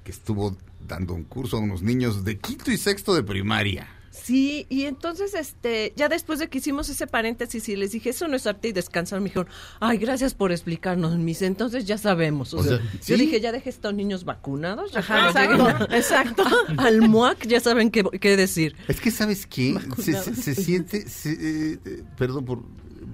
[0.04, 3.88] que estuvo dando un curso a unos niños de quinto y sexto de primaria.
[4.12, 8.28] Sí, y entonces, este, ya después de que hicimos ese paréntesis y les dije, eso
[8.28, 9.48] no es arte y descansar, me dijeron,
[9.80, 12.54] ay, gracias por explicarnos, mis, entonces ya sabemos.
[12.54, 15.88] O O sea, sea, Yo dije, ya dejé estos niños vacunados, ya Ajá, exacto, lleguen
[15.94, 16.44] exacto.
[16.78, 18.76] al MUAC ya saben qué, qué decir.
[18.88, 19.78] Es que, ¿sabes qué?
[20.02, 22.64] Se- se siente, se, eh, eh, perdón por,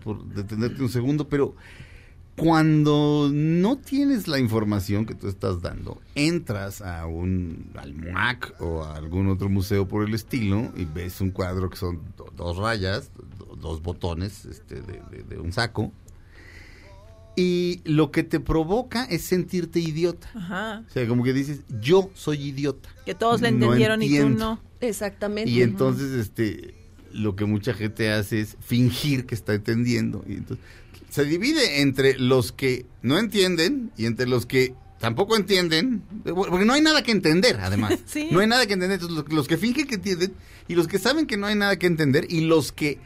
[0.04, 1.56] por detenerte un segundo, pero
[2.36, 8.84] cuando no tienes la información que tú estás dando, entras a un al MUAC o
[8.84, 12.58] a algún otro museo por el estilo y ves un cuadro que son do- dos
[12.58, 13.10] rayas,
[13.40, 15.92] do- dos botones este, de, de- de un saco.
[17.38, 20.30] Y lo que te provoca es sentirte idiota.
[20.36, 20.84] Ajá.
[20.88, 22.90] O sea, como que dices, yo soy idiota.
[23.06, 24.60] Que todos le No entendieron y tú no.
[24.80, 25.52] Exactamente.
[25.52, 26.74] Y entonces, este,
[27.12, 30.24] lo que mucha gente hace es fingir que está entendiendo.
[30.28, 30.66] Y entonces,
[31.16, 36.66] se divide entre los que no entienden y entre los que tampoco entienden, eh, porque
[36.66, 37.98] no hay nada que entender, además.
[38.06, 38.28] Sí.
[38.32, 39.00] No hay nada que entender.
[39.00, 40.34] Entonces, los, los que fingen que entienden
[40.68, 42.98] y los que saben que no hay nada que entender y los que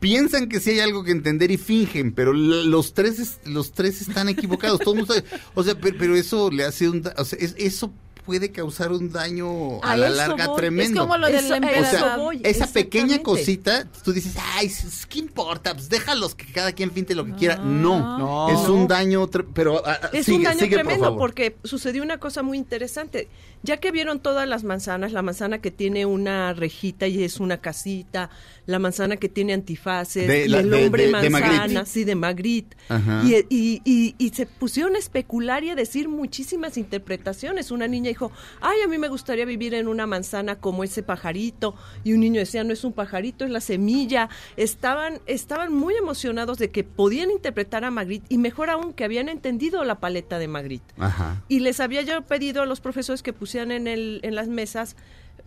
[0.00, 4.02] piensan que sí hay algo que entender y fingen, pero los tres es- los tres
[4.02, 4.80] están equivocados.
[4.80, 5.26] Todo mundo sabe.
[5.54, 7.92] O sea, pero, pero eso le hace un, o sea, es- eso
[8.24, 10.56] puede causar un daño a, A la larga voy.
[10.56, 11.00] tremendo.
[11.02, 11.44] Es como lo del.
[11.44, 14.70] O sea, esa pequeña cosita, tú dices, ay,
[15.08, 15.74] ¿qué importa?
[15.74, 17.56] Pues déjalos que cada quien pinte lo que quiera.
[17.56, 18.48] No, No.
[18.50, 21.18] es un daño, pero ah, ah, Es sigue, un daño sigue, por tremendo favor.
[21.18, 23.28] porque sucedió una cosa muy interesante.
[23.62, 27.58] Ya que vieron todas las manzanas, la manzana que tiene una rejita y es una
[27.62, 28.28] casita,
[28.66, 31.86] la manzana que tiene antifaces, De y la- el de- hombre de- de manzana, Magritte.
[31.86, 32.76] sí, de Magritte.
[32.90, 33.22] Ajá.
[33.24, 37.70] Y, y- y- y se pusieron a especular y a decir muchísimas interpretaciones.
[37.70, 41.74] Una niña dijo, ay, a mí me gustaría vivir en una manzana como ese pajarito.
[42.04, 44.28] Y un niño decía, no es un pajarito, es la semilla.
[44.56, 49.28] Estaban, estaban muy emocionados de que podían interpretar a Magritte y mejor aún que habían
[49.28, 50.94] entendido la paleta de Magritte.
[50.98, 51.42] Ajá.
[51.48, 54.96] Y les había yo pedido a los profesores que pusieran en, el, en las mesas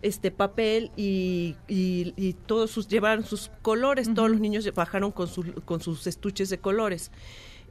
[0.00, 5.26] este papel y, y- y todos sus llevaron sus colores, todos los niños bajaron con,
[5.26, 7.10] su- con sus estuches de colores.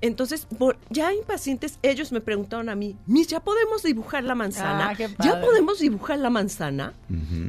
[0.01, 4.89] Entonces, por- ya impacientes, ellos me preguntaron a mí, Miss, ¿ya podemos dibujar la manzana?
[4.89, 6.93] Ah, qué ¿Ya podemos dibujar la manzana?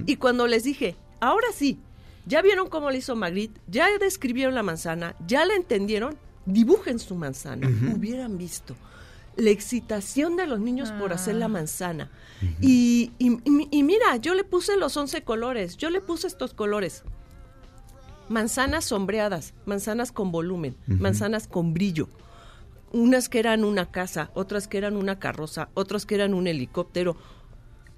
[0.06, 1.78] Y cuando les dije, ahora sí,
[2.26, 7.14] ya vieron cómo le hizo Magritte, ya describieron la manzana, ya la entendieron, dibujen su
[7.14, 7.68] manzana.
[7.94, 8.74] Hubieran visto
[9.36, 12.10] la excitación de los niños por hacer la manzana.
[12.60, 16.54] y, y- y- y mira, yo le puse los 11 colores, yo le puse estos
[16.54, 17.02] colores.
[18.28, 22.08] Manzanas sombreadas, manzanas con volumen, manzanas con brillo.
[22.92, 27.16] Unas que eran una casa, otras que eran una carroza, otras que eran un helicóptero.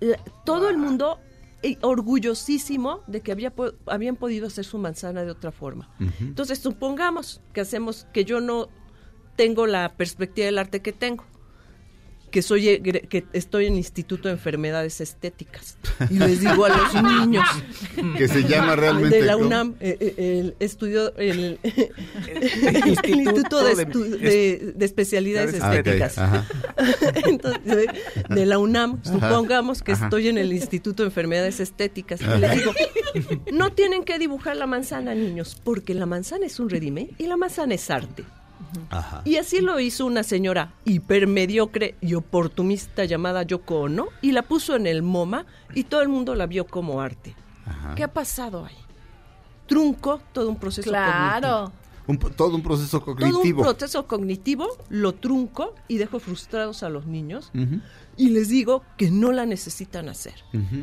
[0.00, 1.18] La- todo el mundo
[1.62, 5.90] eh, orgullosísimo de que había po- habían podido hacer su manzana de otra forma.
[6.20, 8.68] Entonces, supongamos que hacemos que yo no
[9.36, 11.24] tengo la perspectiva del arte que tengo,
[12.30, 15.76] que soy que estoy en Instituto de Enfermedades Estéticas
[16.10, 17.44] y les digo a los niños
[18.16, 19.16] Que se llama realmente.
[19.18, 19.36] de la.
[19.36, 26.16] UNAM eh, eh, el estudio el, el Instituto de, Estu- de- de Especialidades Ah, Estéticas.
[27.26, 30.04] Entonces, de, de la UNAM, supongamos que ajá.
[30.06, 32.20] estoy en el Instituto de Enfermedades Estéticas.
[32.20, 32.72] Y les digo,
[33.52, 37.36] no tienen que dibujar la manzana, niños, porque la manzana es un redime y la
[37.36, 38.24] manzana es arte.
[38.90, 39.22] Ajá.
[39.24, 44.76] Y así lo hizo una señora hipermediocre y oportunista llamada Yoko Ono y la puso
[44.76, 47.34] en el MoMA y todo el mundo la vio como arte.
[47.66, 47.94] Ajá.
[47.94, 48.76] ¿Qué ha pasado ahí?
[49.66, 51.40] Trunco todo un proceso Claro.
[51.68, 51.79] cognitivo.
[52.10, 53.62] Un todo un proceso Todo un cognitivo.
[53.62, 57.50] proceso cognitivo lo trunco y dejo frustrados a los niños
[58.16, 60.34] y les digo que no la necesitan hacer.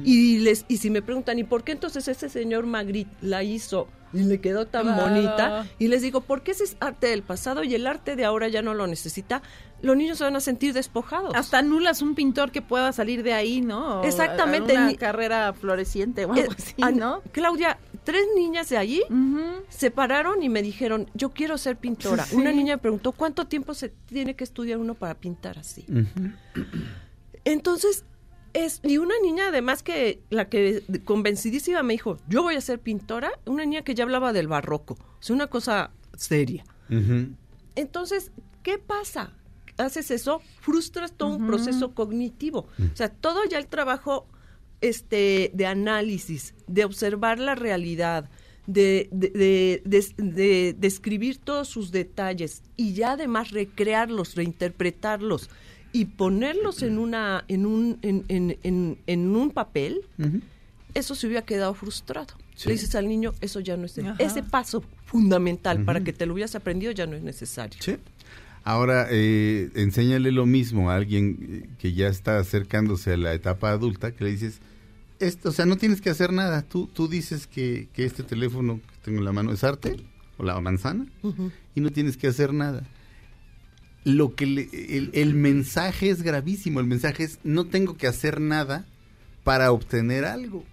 [0.03, 3.87] Y les y si me preguntan, ¿y por qué entonces ese señor Magritte la hizo
[4.13, 5.01] y le quedó tan Claro.
[5.03, 5.67] bonita?
[5.79, 8.61] Y les digo, porque ese es arte del pasado y el arte de ahora ya
[8.61, 9.41] no lo necesita.
[9.81, 11.35] Los niños se van a sentir despojados.
[11.35, 13.99] Hasta anulas un pintor que pueda salir de ahí, ¿no?
[14.01, 17.21] O Exactamente, Una carrera floreciente o algo Eh, así, ah, ¿no?
[17.31, 17.77] Claudia,
[18.07, 19.03] tres niñas de allí
[19.67, 22.23] se pararon y me dijeron, yo quiero ser pintora.
[22.23, 22.37] Sí.
[22.37, 25.85] Una niña me preguntó, ¿cuánto tiempo se tiene que estudiar uno para pintar así?
[27.43, 28.05] Entonces,
[28.53, 32.79] es, y una niña además que la que convencidísima me dijo, yo voy a ser
[32.79, 36.63] pintora, una niña que ya hablaba del barroco, o sea, una cosa seria.
[37.75, 38.31] Entonces,
[38.63, 39.33] ¿qué pasa?
[39.77, 42.67] Haces eso, frustras todo un proceso cognitivo.
[42.79, 44.29] O sea, todo ya el trabajo
[44.81, 48.29] este, de análisis, de observar la realidad,
[48.67, 55.49] de, de, de- de- de describir todos sus detalles y ya además recrearlos, reinterpretarlos
[55.93, 60.01] y ponerlos en una en un en, en- en- en un papel
[60.93, 62.67] eso se hubiera quedado frustrado Sí.
[62.67, 64.15] le dices al niño eso ya no es Ajá.
[64.19, 67.95] ese paso fundamental para que te lo hubieras aprendido ya no es necesario Sí.
[68.67, 73.69] Ahora, eh, enséñale lo mismo a alguien eh, que ya está acercándose a la etapa
[73.71, 74.59] adulta, que le dices,
[75.19, 76.63] esto, o sea, no tienes que hacer nada.
[76.63, 79.95] Tú, tú dices que, que este teléfono que tengo en la mano es arte,
[80.37, 81.05] o la manzana,
[81.75, 82.83] y no tienes que hacer nada.
[84.03, 86.79] Lo que le- el, el mensaje es gravísimo.
[86.81, 88.85] El mensaje es, no tengo que hacer nada
[89.45, 90.65] para obtener algo.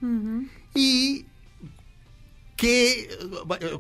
[0.75, 1.27] Y
[2.57, 3.09] ¿qué,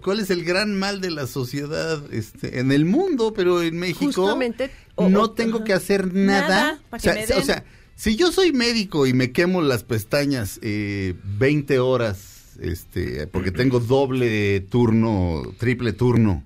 [0.03, 4.07] ¿cuál es el gran mal de la sociedad este, en el mundo, pero en México?
[4.13, 6.49] Justamente, o- no tengo que hacer nada.
[6.49, 7.65] Nada, o, sea, o sea,
[7.97, 13.81] si yo soy médico y me quemo las pestañas eh, 20 horas, este, porque tengo
[13.81, 16.43] doble turno, triple turno,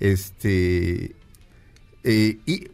[0.00, 1.14] este,
[2.04, 2.68] eh, y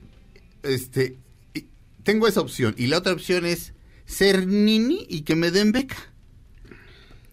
[0.62, 1.16] este,
[1.54, 1.64] y
[2.02, 2.74] tengo esa opción.
[2.78, 3.72] Y la otra opción es
[4.06, 5.96] ser nini y que me den beca.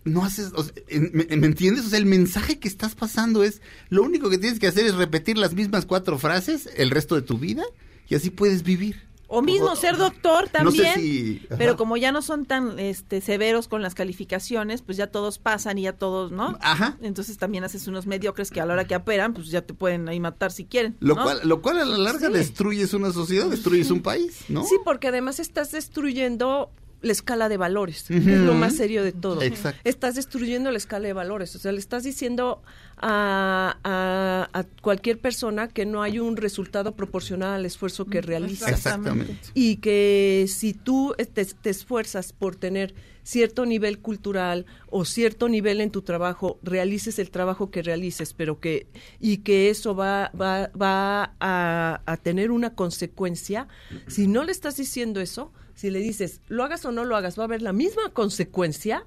[0.06, 1.86] No haces, o sea, en- ¿me, me entiendes?
[1.86, 4.96] O sea, el mensaje que estás pasando es, lo único que tienes que hacer es
[4.96, 7.64] repetir las mismas cuatro frases el resto de tu vida
[8.10, 9.02] y así puedes vivir.
[9.36, 10.96] O mismo ser doctor No sé también.
[10.96, 11.42] si-.
[11.58, 15.80] Pero como ya no son tan este, severos con las calificaciones, pues ya todos pasan
[15.80, 16.56] y ya todos, ¿no?
[16.62, 16.98] Ajá.
[17.02, 20.08] Entonces también haces unos mediocres que a la hora que operan, pues ya te pueden
[20.08, 20.98] ahí matar si quieren.
[21.00, 22.34] Lo, cual, lo cual a la larga Sí.
[22.34, 24.66] destruyes una sociedad, destruyes un país, ¿no?
[24.66, 26.70] Sí, porque además estás destruyendo
[27.04, 29.42] la escala de valores, es lo más serio de todo.
[29.44, 29.80] Exacto.
[29.84, 32.64] Estás destruyendo la escala de valores, o sea, le estás diciendo
[32.98, 38.70] a, a- a cualquier persona que no hay un resultado proporcional al esfuerzo que realiza.
[38.70, 39.38] Exactamente.
[39.54, 42.96] Y que si tú eh, te, te esfuerzas por tener
[43.26, 48.60] cierto nivel cultural o cierto nivel en tu trabajo, realices el trabajo que realices, pero
[48.60, 48.88] que
[49.20, 53.68] y que eso va va, va a, a tener una consecuencia,
[54.08, 57.38] si no le estás diciendo eso, si le dices, lo hagas o no lo hagas,
[57.38, 59.06] va a haber la misma consecuencia,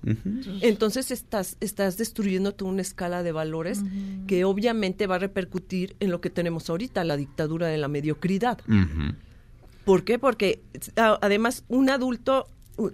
[0.61, 3.83] entonces estás, estás destruyendo toda una escala de valores
[4.27, 8.59] que obviamente va a repercutir en lo que tenemos ahorita, la dictadura de la mediocridad.
[9.85, 10.19] ¿Por qué?
[10.19, 10.61] Porque
[10.97, 12.47] a- además un adulto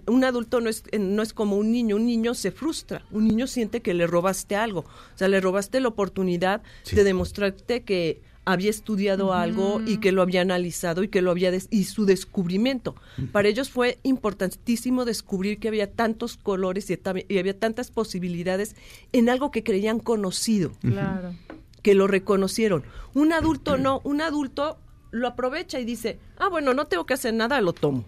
[0.07, 3.47] un adulto no es, no es como un niño, un niño se frustra, un niño
[3.47, 6.95] siente que le robaste algo, o sea, le robaste la oportunidad Sí.
[6.95, 11.49] de demostrarte que había estudiado algo y que lo había analizado y que lo había
[11.51, 12.93] des- y su descubrimiento.
[13.31, 18.75] Para ellos fue importantísimo descubrir que había tantos colores y había tantas posibilidades
[19.13, 21.35] en algo que creían conocido Claro.
[21.81, 22.83] que lo reconocieron.
[23.13, 24.77] Un adulto no, un adulto
[25.11, 28.03] lo aprovecha y dice, ah, bueno, no tengo que hacer nada, lo tomo.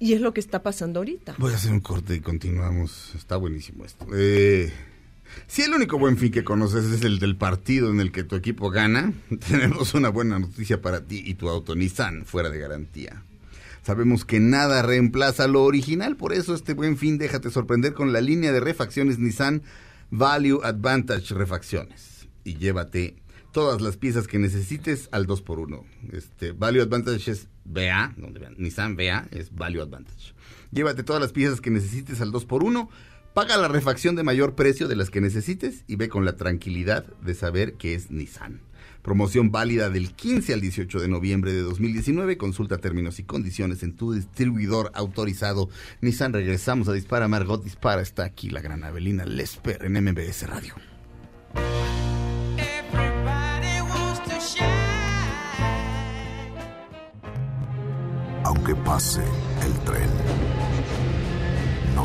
[0.00, 1.34] Y es lo que está pasando ahorita.
[1.38, 3.12] Voy a hacer un corte y continuamos.
[3.16, 4.06] Está buenísimo esto.
[4.14, 4.72] Eh,
[5.46, 8.36] si el único buen fin que conoces es el del partido en el que tu
[8.36, 9.12] equipo gana,
[9.48, 13.22] tenemos una buena noticia para ti y tu auto Nissan fuera de garantía.
[13.82, 18.20] Sabemos que nada reemplaza lo original, por eso este buen fin déjate sorprender con la
[18.20, 19.62] línea de refacciones Nissan
[20.10, 23.16] Value Advantage Refacciones y llévate
[23.52, 25.82] todas las piezas que necesites al 2x1.
[26.12, 30.34] Este, Value Advantage es VA, donde Nissan VA es Value Advantage.
[30.70, 32.88] Llévate todas las piezas que necesites al 2x1,
[33.38, 37.04] paga la refacción de mayor precio de las que necesites y ve con la tranquilidad
[37.22, 38.62] de saber que es Nissan.
[39.00, 42.36] Promoción válida del 15 al 18 de noviembre de 2019.
[42.36, 45.68] Consulta términos y condiciones en tu distribuidor autorizado.
[46.00, 47.28] Nissan, regresamos a Dispara.
[47.28, 48.02] Margot Dispara.
[48.02, 50.74] Está aquí la gran Avelina Lesper en MBS Radio.
[58.42, 59.22] Aunque pase
[59.64, 60.10] el tren,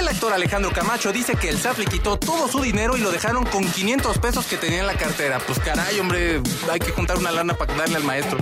[0.00, 3.10] El actor Alejandro Camacho dice que el SAT le quitó todo su dinero y lo
[3.12, 5.38] dejaron con 500 pesos que tenía en la cartera.
[5.46, 6.40] Pues caray, hombre,
[6.70, 8.38] hay que juntar una lana para darle al maestro.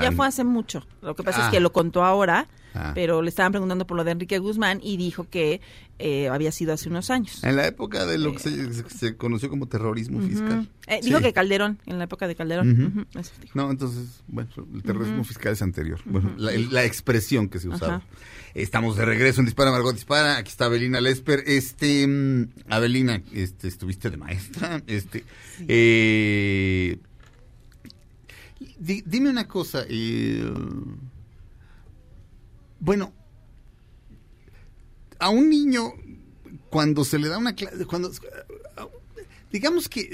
[0.00, 0.86] Ya fue hace mucho.
[1.00, 1.44] Lo que pasa Ah.
[1.46, 2.92] es que lo contó ahora, Ah.
[2.94, 5.62] pero le estaban preguntando por lo de Enrique Guzmán y dijo que
[5.98, 7.42] eh, había sido hace unos años.
[7.42, 10.68] En la época de lo que se, se- se conoció como terrorismo fiscal.
[10.86, 11.08] Eh, Sí.
[11.08, 13.06] Dijo que Calderón, en la época de Calderón.
[13.54, 15.98] No, entonces, bueno, el terrorismo fiscal es anterior.
[16.04, 18.02] Bueno, la, el- la expresión que se usaba.
[18.62, 20.38] Estamos de regreso en Dispara Margot Dispara.
[20.38, 21.44] Aquí está Abelina Lesper.
[21.46, 24.82] Este, mm, Abelina, este, estuviste de maestra.
[24.86, 25.24] Este,
[25.68, 26.98] eh,
[28.78, 29.84] di- dime una cosa.
[29.88, 30.50] eh,
[32.80, 33.12] bueno,
[35.18, 35.92] a un niño
[36.70, 38.10] cuando se le da una clase, cuando
[39.52, 40.08] digamos que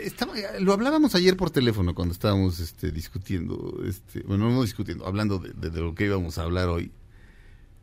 [0.00, 5.38] estaba, lo hablábamos ayer por teléfono cuando estábamos este, discutiendo, este, bueno, no discutiendo, hablando
[5.38, 6.90] de, de- de lo que íbamos a hablar hoy.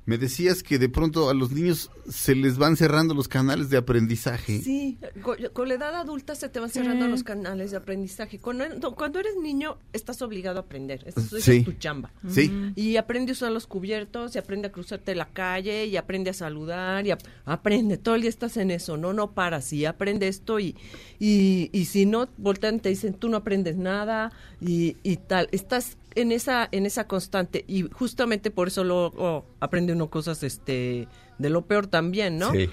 [0.09, 3.77] Me decías que de pronto a los niños se les van cerrando los canales de
[3.77, 4.59] aprendizaje.
[4.59, 7.11] Sí, co- con, la edad adulta se te van cerrando Sí.
[7.11, 8.39] los canales de aprendizaje.
[8.39, 11.05] Cuando, cuando eres niño, estás obligado a aprender.
[11.39, 11.57] Sí.
[11.57, 12.11] es tu chamba.
[12.27, 12.51] Sí.
[12.75, 16.33] Y aprende a usar los cubiertos, y aprende a cruzarte la calle, y aprende a
[16.33, 17.97] saludar, y ap- aprende.
[17.99, 19.71] Todo el día estás en eso, no, no paras.
[19.73, 20.75] Y aprende esto, y,
[21.19, 25.49] y, y si no, voltean y te dicen, tú no aprendes nada, y, y tal.
[25.51, 31.07] Estás en esa en esa constante y justamente por eso luego aprende uno cosas este
[31.37, 32.69] de lo peor también no Sí.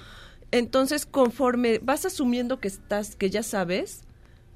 [0.51, 4.03] entonces, conforme vas asumiendo que estás, que ya sabes,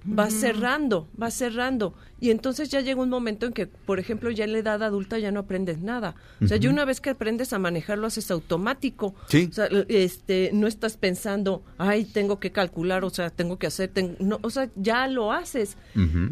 [0.04, 1.94] vas cerrando, vas cerrando.
[2.22, 5.18] Y entonces ya llega un momento en que, por ejemplo, ya en la edad adulta
[5.18, 6.14] ya no aprendes nada.
[6.40, 9.16] O sea, ya una vez que aprendes a manejar, lo haces automático.
[9.28, 9.48] Sí.
[9.50, 13.90] O sea, este, no estás pensando, ay, tengo que calcular, o sea, tengo que hacer,
[13.90, 14.18] ten-".
[14.20, 15.78] no, o sea, ya lo haces.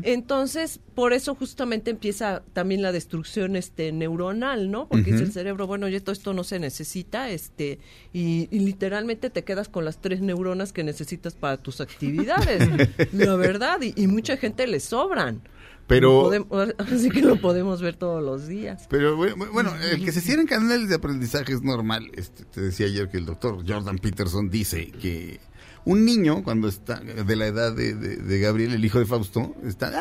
[0.03, 4.87] Entonces, por eso justamente empieza también la destrucción este neuronal, ¿no?
[4.87, 5.23] Porque dice Ujú.
[5.25, 7.79] el cerebro, bueno, ya todo esto no se necesita, este,
[8.13, 12.69] y, y literalmente te quedas con las tres neuronas que necesitas para tus actividades,
[13.13, 15.41] la verdad, y, y mucha gente le sobran.
[15.89, 18.85] Pero- podemos- así que lo podemos ver todos los días.
[18.89, 22.09] Pero bueno, bueno, el que se cierren canales de aprendizaje es normal.
[22.13, 25.39] Este, te decía ayer que el doctor Jordan Peterson dice que
[25.85, 29.55] un niño, cuando está de la edad de, de- de Gabriel, el hijo de Fausto,
[29.65, 29.91] está...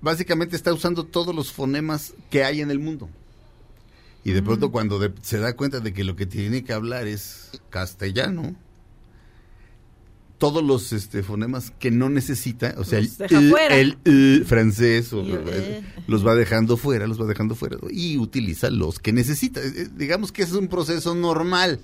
[0.00, 3.08] Básicamente está usando todos los fonemas que hay en el mundo.
[4.24, 7.06] Y de pronto cuando de- se da cuenta de que lo que tiene que hablar
[7.06, 8.54] es castellano,
[10.38, 13.76] todos los este, fonemas que no necesita, o sea, Los el, deja y, fuera.
[13.76, 15.82] el y francés, o, el eh, eh.
[16.06, 19.60] los va dejando fuera, los va dejando fuera, y utiliza los que necesita.
[19.60, 21.80] Eh, Digamos que es un proceso normal,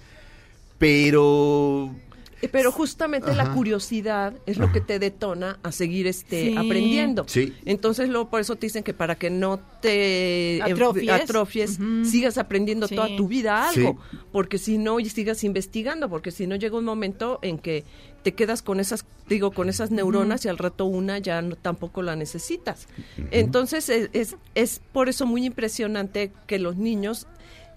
[0.79, 1.95] pero...
[2.43, 6.57] Eh, Pero justamente la curiosidad es lo que te detona a seguir este Sí.
[6.57, 7.25] aprendiendo.
[7.29, 7.53] Sí.
[7.65, 11.79] Entonces luego por eso te dicen que para que no te enf- Atrofies.
[12.05, 12.95] sigas aprendiendo Sí.
[12.97, 14.19] toda tu vida algo, Sí.
[14.33, 17.85] porque si no y sigas investigando, porque si no llega un momento en que
[18.23, 22.03] te quedas con esas digo con esas neuronas y al rato una ya no, tampoco
[22.03, 22.89] la necesitas.
[23.31, 27.27] Entonces es, es es por eso muy impresionante que los niños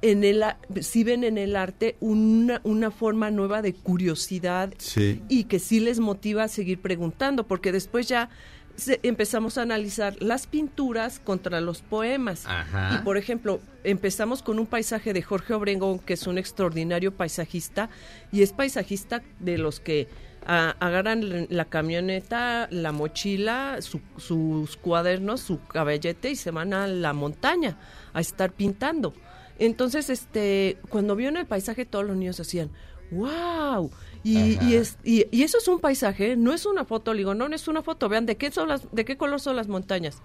[0.01, 5.21] en el a- si ven en el arte una, una forma nueva de curiosidad Sí.
[5.29, 8.29] y que sí les motiva a seguir preguntando, porque después ya
[8.75, 12.45] se- empezamos a analizar las pinturas contra los poemas.
[12.45, 12.91] Ajá.
[12.95, 17.89] Y por ejemplo, empezamos con un paisaje de Jorge Obregón, que es un extraordinario paisajista,
[18.31, 20.07] y es paisajista de los que
[20.45, 27.11] agarran la camioneta, la mochila, su- sus cuadernos, su caballete y se van a la
[27.13, 27.77] montaña
[28.13, 29.13] a estar pintando.
[29.59, 32.69] Entonces, este, cuando vieron el paisaje, todos los niños decían,
[33.11, 33.89] wow.
[34.23, 37.13] Y, y, es, y, y eso es un paisaje, no es una foto.
[37.13, 38.09] Le digo, no, no es una foto.
[38.09, 40.21] Vean, ¿de qué, son las, de qué color son las montañas?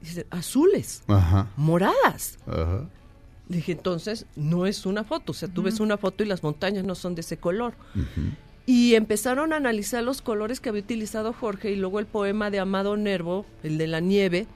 [0.00, 1.48] Dice, azules, Ajá.
[1.56, 2.38] moradas.
[2.46, 2.88] Ajá.
[3.48, 5.32] Dije, entonces, no es una foto.
[5.32, 7.74] O sea, tú ves una foto y las montañas no son de ese color.
[8.66, 12.58] Y empezaron a analizar los colores que había utilizado Jorge y luego el poema de
[12.58, 14.46] Amado Nervo, el de la nieve.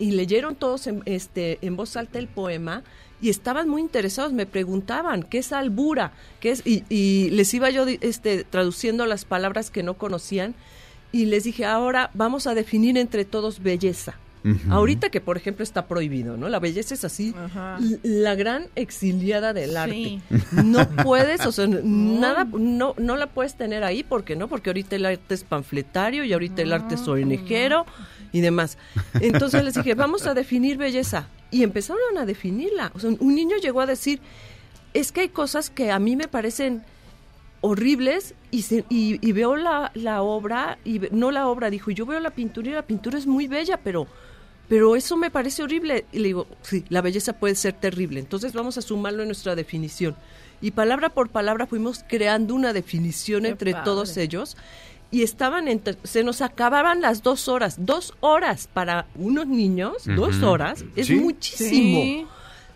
[0.00, 2.82] Y leyeron todos en, este, en voz alta el poema
[3.22, 6.12] y estaban muy interesados, me preguntaban, ¿qué es albura?
[6.40, 6.62] ¿Qué es?
[6.66, 10.54] Y, y les iba yo este, traduciendo las palabras que no conocían
[11.12, 14.14] y les dije, ahora vamos a definir entre todos belleza.
[14.70, 16.48] Ahorita que, por ejemplo, está prohibido, ¿no?
[16.48, 17.34] La belleza es así,
[18.02, 20.20] la gran exiliada del arte.
[20.64, 24.48] No puedes, o sea, nada, no, no la puedes tener ahí, porque no?
[24.48, 27.84] Porque ahorita el arte es panfletario y ahorita el arte es ONGero
[28.32, 28.78] y demás.
[29.20, 31.28] Entonces les dije, vamos a definir belleza.
[31.50, 32.92] Y empezaron a definirla.
[32.94, 34.20] O sea, un niño llegó a decir,
[34.94, 36.82] es que hay cosas que a mí me parecen
[37.60, 41.90] horribles y, se- y, y veo la, la obra, y ve- no la obra, dijo,
[41.90, 44.06] yo veo la pintura y la pintura es muy bella, pero,
[44.70, 46.06] pero eso me parece horrible.
[46.12, 49.54] Y le digo, sí, la belleza puede ser terrible, entonces vamos a sumarlo en nuestra
[49.54, 50.16] definición.
[50.62, 53.84] Y palabra por palabra fuimos creando una definición entre padre.
[53.84, 54.56] todos ellos.
[55.10, 60.40] Y estaban, entre- se nos acababan las dos horas, dos horas para unos niños, dos
[60.44, 61.16] horas, es Sí.
[61.16, 62.26] muchísimo Sí.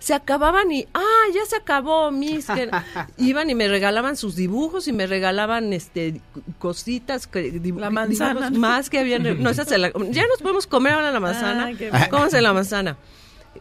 [0.05, 2.47] Se acababan y, ah, ya se acabó, mis.
[2.47, 2.71] que-".
[3.19, 6.21] Iban y me regalaban sus dibujos y me regalaban este
[6.59, 7.29] cositas,
[7.77, 9.43] La manzana, más que habían.
[9.43, 11.71] No, esa se la- ya nos podemos comer ahora la manzana.
[11.73, 12.97] Ah, qué Cómanse la manzana.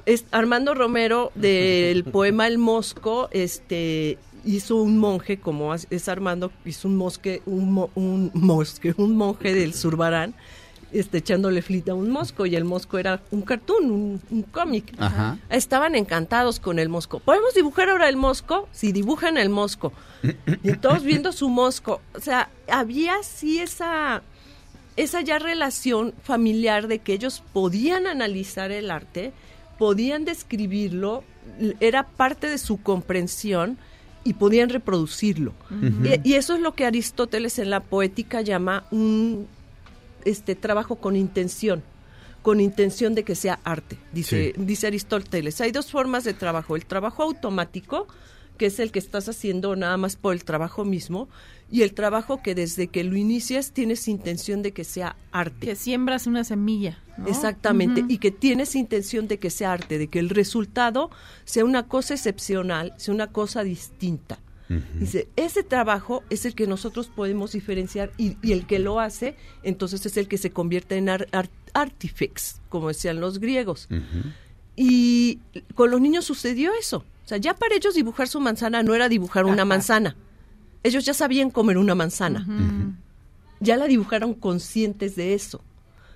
[0.06, 6.90] Es, Armando Romero, del poema El Mosco, este hizo un monje, como es Armando, hizo
[6.90, 10.34] un mosque, un, mo- un mosque, un monje del Zurbarán,
[10.94, 14.94] este, echándole flita a un mosco, y el mosco era un cartoon, un, un cómic.
[15.50, 17.20] Estaban encantados con el mosco.
[17.20, 18.68] ¿Podemos dibujar ahora el mosco?
[18.72, 19.92] Sí, dibujan el mosco.
[20.64, 22.02] Y todos viendo su mosco.
[22.16, 24.22] O sea, había sí esa,
[24.96, 29.34] esa ya relación familiar de que ellos podían analizar el arte,
[29.78, 31.24] podían describirlo,
[31.80, 33.78] era parte de su comprensión
[34.24, 35.54] y podían reproducirlo.
[36.24, 39.48] y, y eso es lo que Aristóteles en la poética llama un
[40.26, 41.84] este trabajo con intención
[42.44, 43.98] con intención de que sea arte.
[44.12, 48.06] Dice, dice Aristóteles, hay dos formas de trabajo, el trabajo automático,
[48.58, 51.30] que es el que estás haciendo nada más por el trabajo mismo,
[51.72, 55.68] y el trabajo que desde que lo inicias tienes intención de que sea arte.
[55.68, 57.02] Que siembras una semilla.
[57.18, 57.28] ¿no?
[57.28, 61.10] Exactamente, y que tienes intención de que sea arte, de que el resultado
[61.46, 64.40] sea una cosa excepcional, sea una cosa distinta.
[65.00, 69.36] Dice, ese trabajo es el que nosotros podemos diferenciar y, y el que lo hace,
[69.62, 73.88] entonces es el que se convierte en ar- ar- artifex, como decían los griegos.
[74.76, 75.40] Y
[75.76, 77.06] con los niños sucedió eso.
[77.26, 80.16] O sea, ya para ellos dibujar su manzana no era dibujar una manzana.
[80.82, 82.46] Ellos ya sabían comer una manzana.
[83.60, 85.62] Ya la dibujaron conscientes de eso.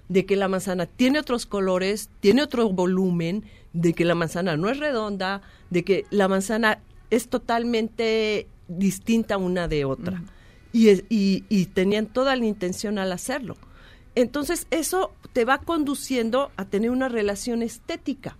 [0.10, 3.44] De que la manzana tiene otros colores, tiene otro volumen,
[3.74, 6.80] de que la manzana no es redonda, de que la manzana
[7.10, 10.22] es totalmente distinta una de otra.
[10.74, 13.56] y, es- y, y tenían toda la intención al hacerlo.
[14.16, 18.38] Entonces eso te va conduciendo a tener una relación estética.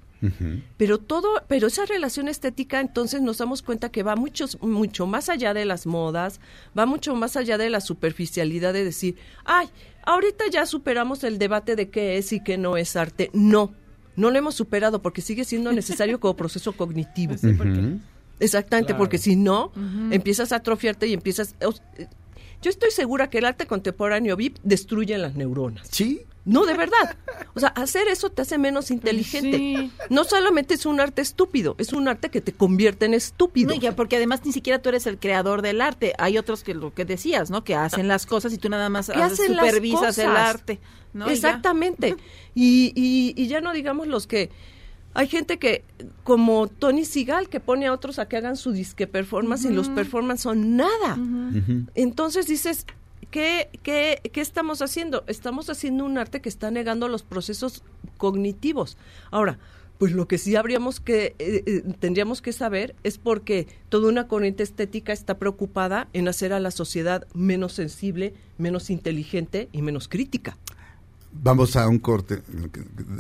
[0.78, 5.30] Pero todo, pero esa relación estética, entonces nos damos cuenta que va muchos, mucho más
[5.30, 6.40] allá de las modas,
[6.78, 9.16] va mucho más allá de la superficialidad de decir,
[9.46, 9.68] ay,
[10.08, 13.30] ahorita ya superamos el debate de qué es y qué no es arte.
[13.34, 13.74] No,
[14.16, 17.36] no lo hemos superado porque sigue siendo necesario como proceso cognitivo.
[18.40, 19.00] Exactamente, Claro.
[19.00, 19.72] porque si no,
[20.12, 21.56] empiezas a atrofiarte y empiezas...
[21.60, 22.08] eh,
[22.62, 25.88] Yo estoy segura que el arte contemporáneo VIP destruye las neuronas.
[25.92, 26.22] Sí.
[26.46, 27.18] No, de verdad.
[27.56, 29.58] O sea, hacer eso te hace menos inteligente.
[29.58, 29.92] sí.
[30.10, 33.68] No solamente es un arte estúpido, es un arte que te convierte en estúpido.
[33.70, 36.14] No, y que- porque además ni siquiera tú eres el creador del arte.
[36.18, 37.66] Hay otros que lo que decías, ¿no?
[37.66, 40.80] Que hacen las cosas y tú nada más haces- supervisas el arte.
[41.14, 41.28] ¿no?
[41.28, 41.34] Ya.
[41.34, 42.16] Exactamente.
[42.56, 44.50] Y, y, y ya no digamos los que...
[45.18, 45.84] Hay gente que,
[46.24, 49.90] como Tony Sigal, que pone a otros a que hagan su disque performance y los
[49.90, 51.18] performance son nada.
[51.96, 52.86] Entonces dices,
[53.32, 55.24] ¿qué, qué, qué estamos haciendo?
[55.26, 57.82] Estamos haciendo un arte que está negando los procesos
[58.18, 58.96] cognitivos.
[59.32, 59.58] Ahora,
[59.98, 64.28] pues lo que sí habríamos que, eh, eh, tendríamos que saber es porque toda una
[64.28, 70.08] corriente estética está preocupada en hacer a la sociedad menos sensible, menos inteligente y menos
[70.08, 70.58] crítica.
[71.42, 72.42] Vamos a un corte.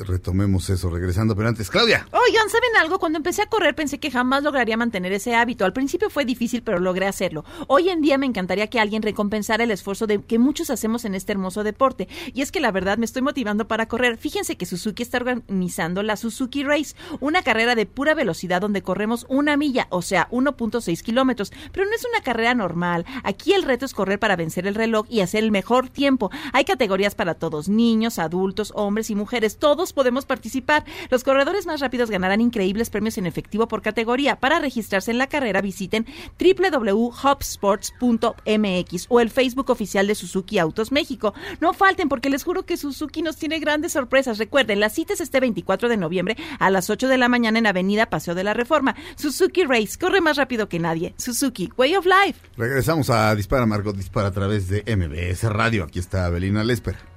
[0.05, 2.07] Retomemos eso regresando, pero antes, Claudia.
[2.11, 2.99] Oigan, ¿saben algo?
[2.99, 5.65] Cuando empecé a correr pensé que jamás lograría mantener ese hábito.
[5.65, 7.45] Al principio fue difícil, pero logré hacerlo.
[7.67, 11.15] Hoy en día me encantaría que alguien recompensara el esfuerzo de que muchos hacemos en
[11.15, 12.07] este hermoso deporte.
[12.33, 14.17] Y es que la verdad me estoy motivando para correr.
[14.17, 19.25] Fíjense que Suzuki está organizando la Suzuki Race, una carrera de pura velocidad donde corremos
[19.29, 21.51] una milla, o sea, 1.6 kilómetros.
[21.71, 23.05] Pero no es una carrera normal.
[23.23, 26.31] Aquí el reto es correr para vencer el reloj y hacer el mejor tiempo.
[26.53, 29.57] Hay categorías para todos, niños, adultos, hombres y mujeres.
[29.57, 30.85] Todos podemos participar.
[31.09, 34.39] Los corredores más rápidos ganarán increíbles premios en efectivo por categoría.
[34.39, 36.05] Para registrarse en la carrera visiten
[36.39, 41.33] www.hubsports.mx o el Facebook oficial de Suzuki Autos México.
[41.59, 44.37] No falten porque les juro que Suzuki nos tiene grandes sorpresas.
[44.37, 47.67] Recuerden, la cita es este 24 de noviembre a las 8 de la mañana en
[47.67, 48.95] Avenida Paseo de la Reforma.
[49.15, 51.13] Suzuki Race, corre más rápido que nadie.
[51.17, 52.39] Suzuki, Way of Life.
[52.57, 55.83] Regresamos a Dispara, Margot Dispara a través de MBS Radio.
[55.83, 57.16] Aquí está Abelina Lesper.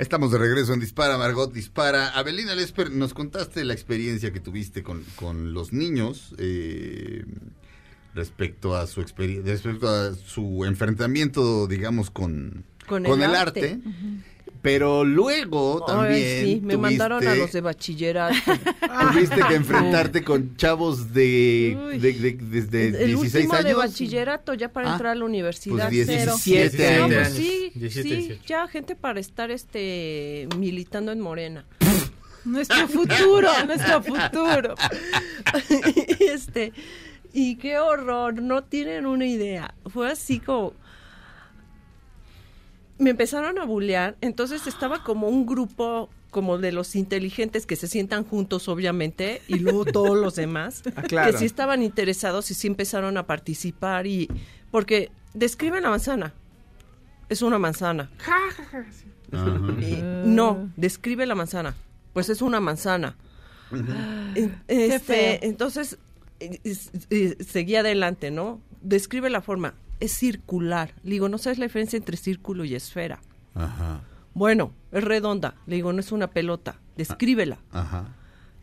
[0.00, 2.08] Estamos de regreso en Dispara, Margot Dispara.
[2.08, 7.22] Abelina Lesper, nos contaste la experiencia que tuviste con, con los niños eh,
[8.14, 13.72] respecto a su experiencia, respecto a su enfrentamiento, digamos, con, Con con el el, arte.
[13.72, 13.80] arte.
[14.62, 18.34] Pero luego también Ay, sí, me tuviste- mandaron a los de bachillerato.
[19.12, 23.76] tuviste que enfrentarte con chavos de, de, de- desde el 16 último de años.
[23.78, 25.88] bachillerato ya para Ah, entrar a la universidad.
[25.88, 26.98] pues 17 cero.
[26.98, 27.28] No, años.
[27.28, 28.42] pues sí, 17, sí, 18.
[28.46, 31.64] ya gente para estar este militando en Morena.
[32.44, 34.74] Nuestro futuro, nuestro futuro.
[36.20, 36.72] este
[37.32, 39.74] y qué horror, no tienen una idea.
[39.86, 40.74] Fue así como
[43.00, 47.88] me empezaron a bullear, entonces estaba como un grupo como de los inteligentes que se
[47.88, 51.32] sientan juntos obviamente y luego todos los demás Ah, claro.
[51.32, 54.28] que sí estaban interesados y sí empezaron a participar y
[54.70, 56.32] porque describen la manzana.
[57.28, 58.10] Es una manzana.
[58.20, 58.84] Ajá.
[59.80, 61.74] Y no, describe la manzana.
[62.12, 63.16] Pues es una manzana.
[64.68, 65.98] Este, entonces,
[66.40, 66.90] es-
[67.46, 68.60] seguía adelante, ¿no?
[68.82, 69.74] Describe la forma.
[70.00, 70.94] Es circular.
[71.02, 73.20] Le digo, no sabes la diferencia entre círculo y esfera.
[73.54, 74.02] Ajá.
[74.34, 75.54] Bueno, es redonda.
[75.66, 76.80] Le digo, no es una pelota.
[76.96, 77.58] Descríbela.
[77.70, 78.14] Ajá.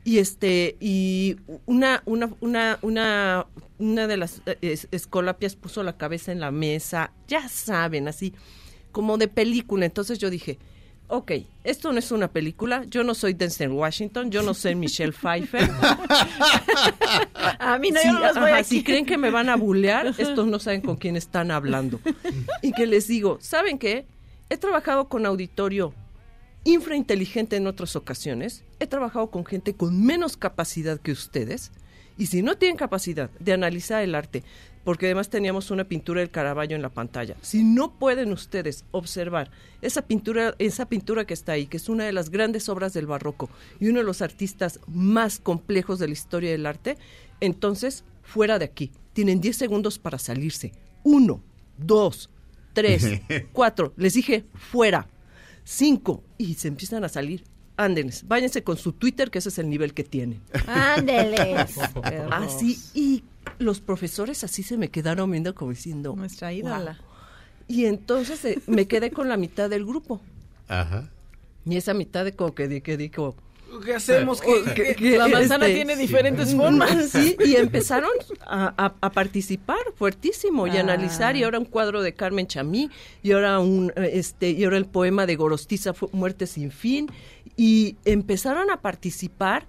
[0.03, 1.35] Y este, y
[1.65, 3.45] una, una, una, una,
[3.77, 8.33] una de las eh, es- escolapias puso la cabeza en la mesa, ya saben, así,
[8.93, 9.85] como de película.
[9.85, 10.57] Entonces yo dije,
[11.09, 11.31] ok,
[11.63, 15.69] esto no es una película, yo no soy Denzel Washington, yo no soy Michelle Pfeiffer.
[17.59, 18.69] A mí no, Sí, yo no los voy ajá, aquí.
[18.77, 21.99] si creen que me van a bullear, estos no saben con quién están hablando.
[22.61, 24.05] Y que les digo, ¿saben qué?
[24.49, 25.93] He trabajado con auditorio
[26.63, 31.71] infrainteligente en otras ocasiones, he trabajado con gente con menos capacidad que ustedes,
[32.17, 34.43] y si no tienen capacidad de analizar el arte,
[34.87, 39.51] porque además teníamos una pintura del Caravaggio en la pantalla, si no pueden ustedes observar
[39.81, 43.05] esa pintura, esa pintura que está ahí, que es una de las grandes obras del
[43.05, 43.49] barroco
[43.81, 46.97] y uno de los artistas más complejos de la historia del arte,
[47.41, 48.93] entonces fuera de aquí.
[49.11, 50.71] Tienen 10 segundos para salirse.
[51.03, 51.41] Uno,
[51.77, 52.29] dos,
[52.71, 53.19] tres,
[53.51, 53.91] cuatro.
[53.97, 55.09] Les dije fuera.
[55.65, 56.23] Cinco.
[56.37, 57.43] Y se empiezan a salir.
[57.75, 60.41] Ándenles, váyanse con su Twitter, que ese es el nivel que tienen.
[60.65, 61.77] Ándeles.
[62.31, 63.25] Así, y
[63.59, 66.13] los profesores así se me quedaron viendo como diciendo.
[66.15, 66.97] Nuestra ídola.
[66.99, 67.07] "Wow".
[67.67, 70.21] Y entonces eh, me quedé con la mitad del grupo.
[70.67, 71.09] Ajá.
[71.65, 73.35] Y esa mitad de como que, di- que dijo.
[73.83, 74.41] ¿Qué hacemos?
[74.47, 77.09] "Oh, que- que, La manzana este, tiene diferentes formas.
[77.09, 78.09] Sí, y empezaron
[78.45, 80.79] a, a- a participar fuertísimo y a Ah.
[80.83, 82.89] analizar y ahora un cuadro de Carmen Chamí
[83.23, 87.09] y ahora un este y ahora el poema de Gorostiza Muerte sin fin
[87.57, 89.67] y empezaron a participar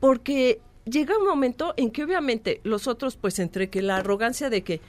[0.00, 0.60] porque
[0.90, 4.80] llega un momento en que obviamente los otros pues entre que la arrogancia de que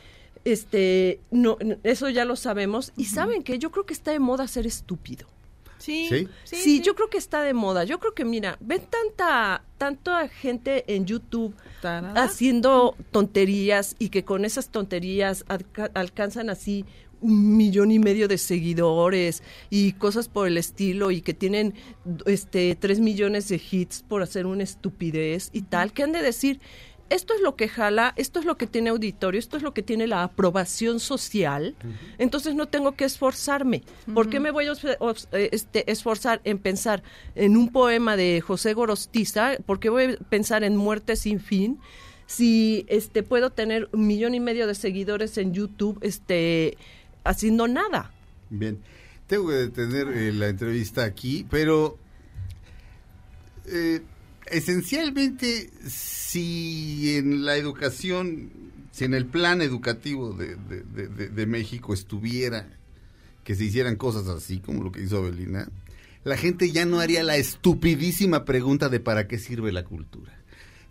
[0.45, 4.47] este no eso ya lo sabemos y saben que yo creo que está de moda
[4.47, 5.27] ser estúpido.
[5.77, 6.27] Sí, ¿Sí?
[6.57, 7.85] Sí, yo creo que está de moda.
[7.85, 12.21] Yo creo que, mira, ven tanta, tanta gente en YouTube Tarada.
[12.21, 16.83] haciendo tonterías y que con esas tonterías alca- alcanzan así
[17.21, 21.73] un millón y medio de seguidores y cosas por el estilo y que tienen
[22.25, 26.59] este tres millones de hits por hacer una estupidez y tal, que han de decir,
[27.09, 29.81] esto es lo que jala, esto es lo que tiene auditorio, esto es lo que
[29.81, 31.75] tiene la aprobación social,
[32.17, 33.83] entonces no tengo que esforzarme.
[34.13, 34.73] ¿Por qué me voy a
[35.31, 37.03] eh, este, esforzar en pensar
[37.35, 39.57] en un poema de José Gorostiza?
[39.65, 41.79] ¿Por qué voy a pensar en Muerte sin fin?
[42.27, 46.77] Si este puedo tener un millón y medio de seguidores en YouTube este
[47.23, 48.11] haciendo nada.
[48.49, 48.79] Bien,
[49.27, 51.97] tengo que detener eh, la entrevista aquí, pero
[53.65, 54.01] eh,
[54.47, 58.49] esencialmente si en la educación,
[58.91, 62.67] si en el plan educativo de, de- de- México estuviera
[63.43, 65.69] que se hicieran cosas así como lo que hizo Avelina,
[66.23, 70.33] la gente ya no haría la estupidísima pregunta de para qué sirve la cultura.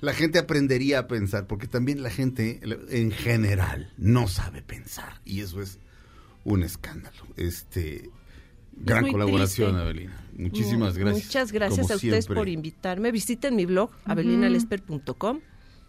[0.01, 2.61] La gente aprendería a pensar, porque también la gente
[2.91, 5.79] en general no sabe pensar, y eso es
[6.45, 7.17] un escándalo.
[7.37, 8.11] Este
[8.77, 9.85] gran colaboración, triste.
[9.85, 10.25] Avelina.
[10.37, 11.27] Muchísimas Mu- gracias.
[11.27, 12.35] Muchas gracias como a ustedes siempre.
[12.37, 13.11] por invitarme.
[13.13, 15.41] Visiten mi blog, abelinalesper.com.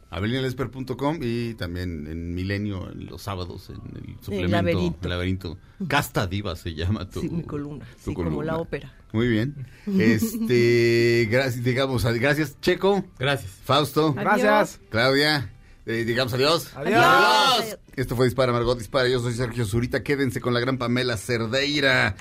[0.10, 5.00] avelinalesper.com y también en Milenio en los sábados en el suplemento laberinto.
[5.04, 5.58] el laberinto.
[5.88, 8.96] Casta Diva se llama tu, Sí, mi columna, tu sí, como la ópera.
[9.14, 9.68] Muy bien.
[10.00, 13.06] Este, gracias, digamos, gracias Checo.
[13.20, 13.52] Gracias.
[13.64, 14.14] Fausto.
[14.14, 14.80] Gracias.
[14.90, 15.54] Claudia.
[15.90, 16.72] Eh, digamos adiós.
[16.76, 17.78] Adiós.
[17.96, 19.10] Esto fue Dispara Margot Dispara.
[19.10, 20.04] Yo soy Sergio Zurita.
[20.04, 22.16] Quédense con la gran Pamela Cerdeira.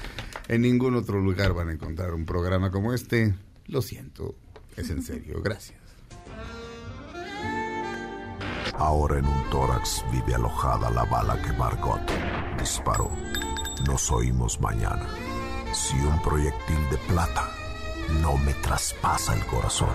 [0.49, 3.35] En ningún otro lugar van a encontrar un programa como este.
[3.67, 4.35] Lo siento.
[4.77, 5.41] Es en serio.
[5.45, 5.79] Gracias.
[8.75, 12.01] Ahora en un tórax vive alojada la bala que Margot
[12.59, 13.11] disparó.
[13.87, 15.07] Nos oímos mañana.
[15.75, 17.51] Si un proyectil de plata
[18.23, 19.95] no me traspasa el corazón.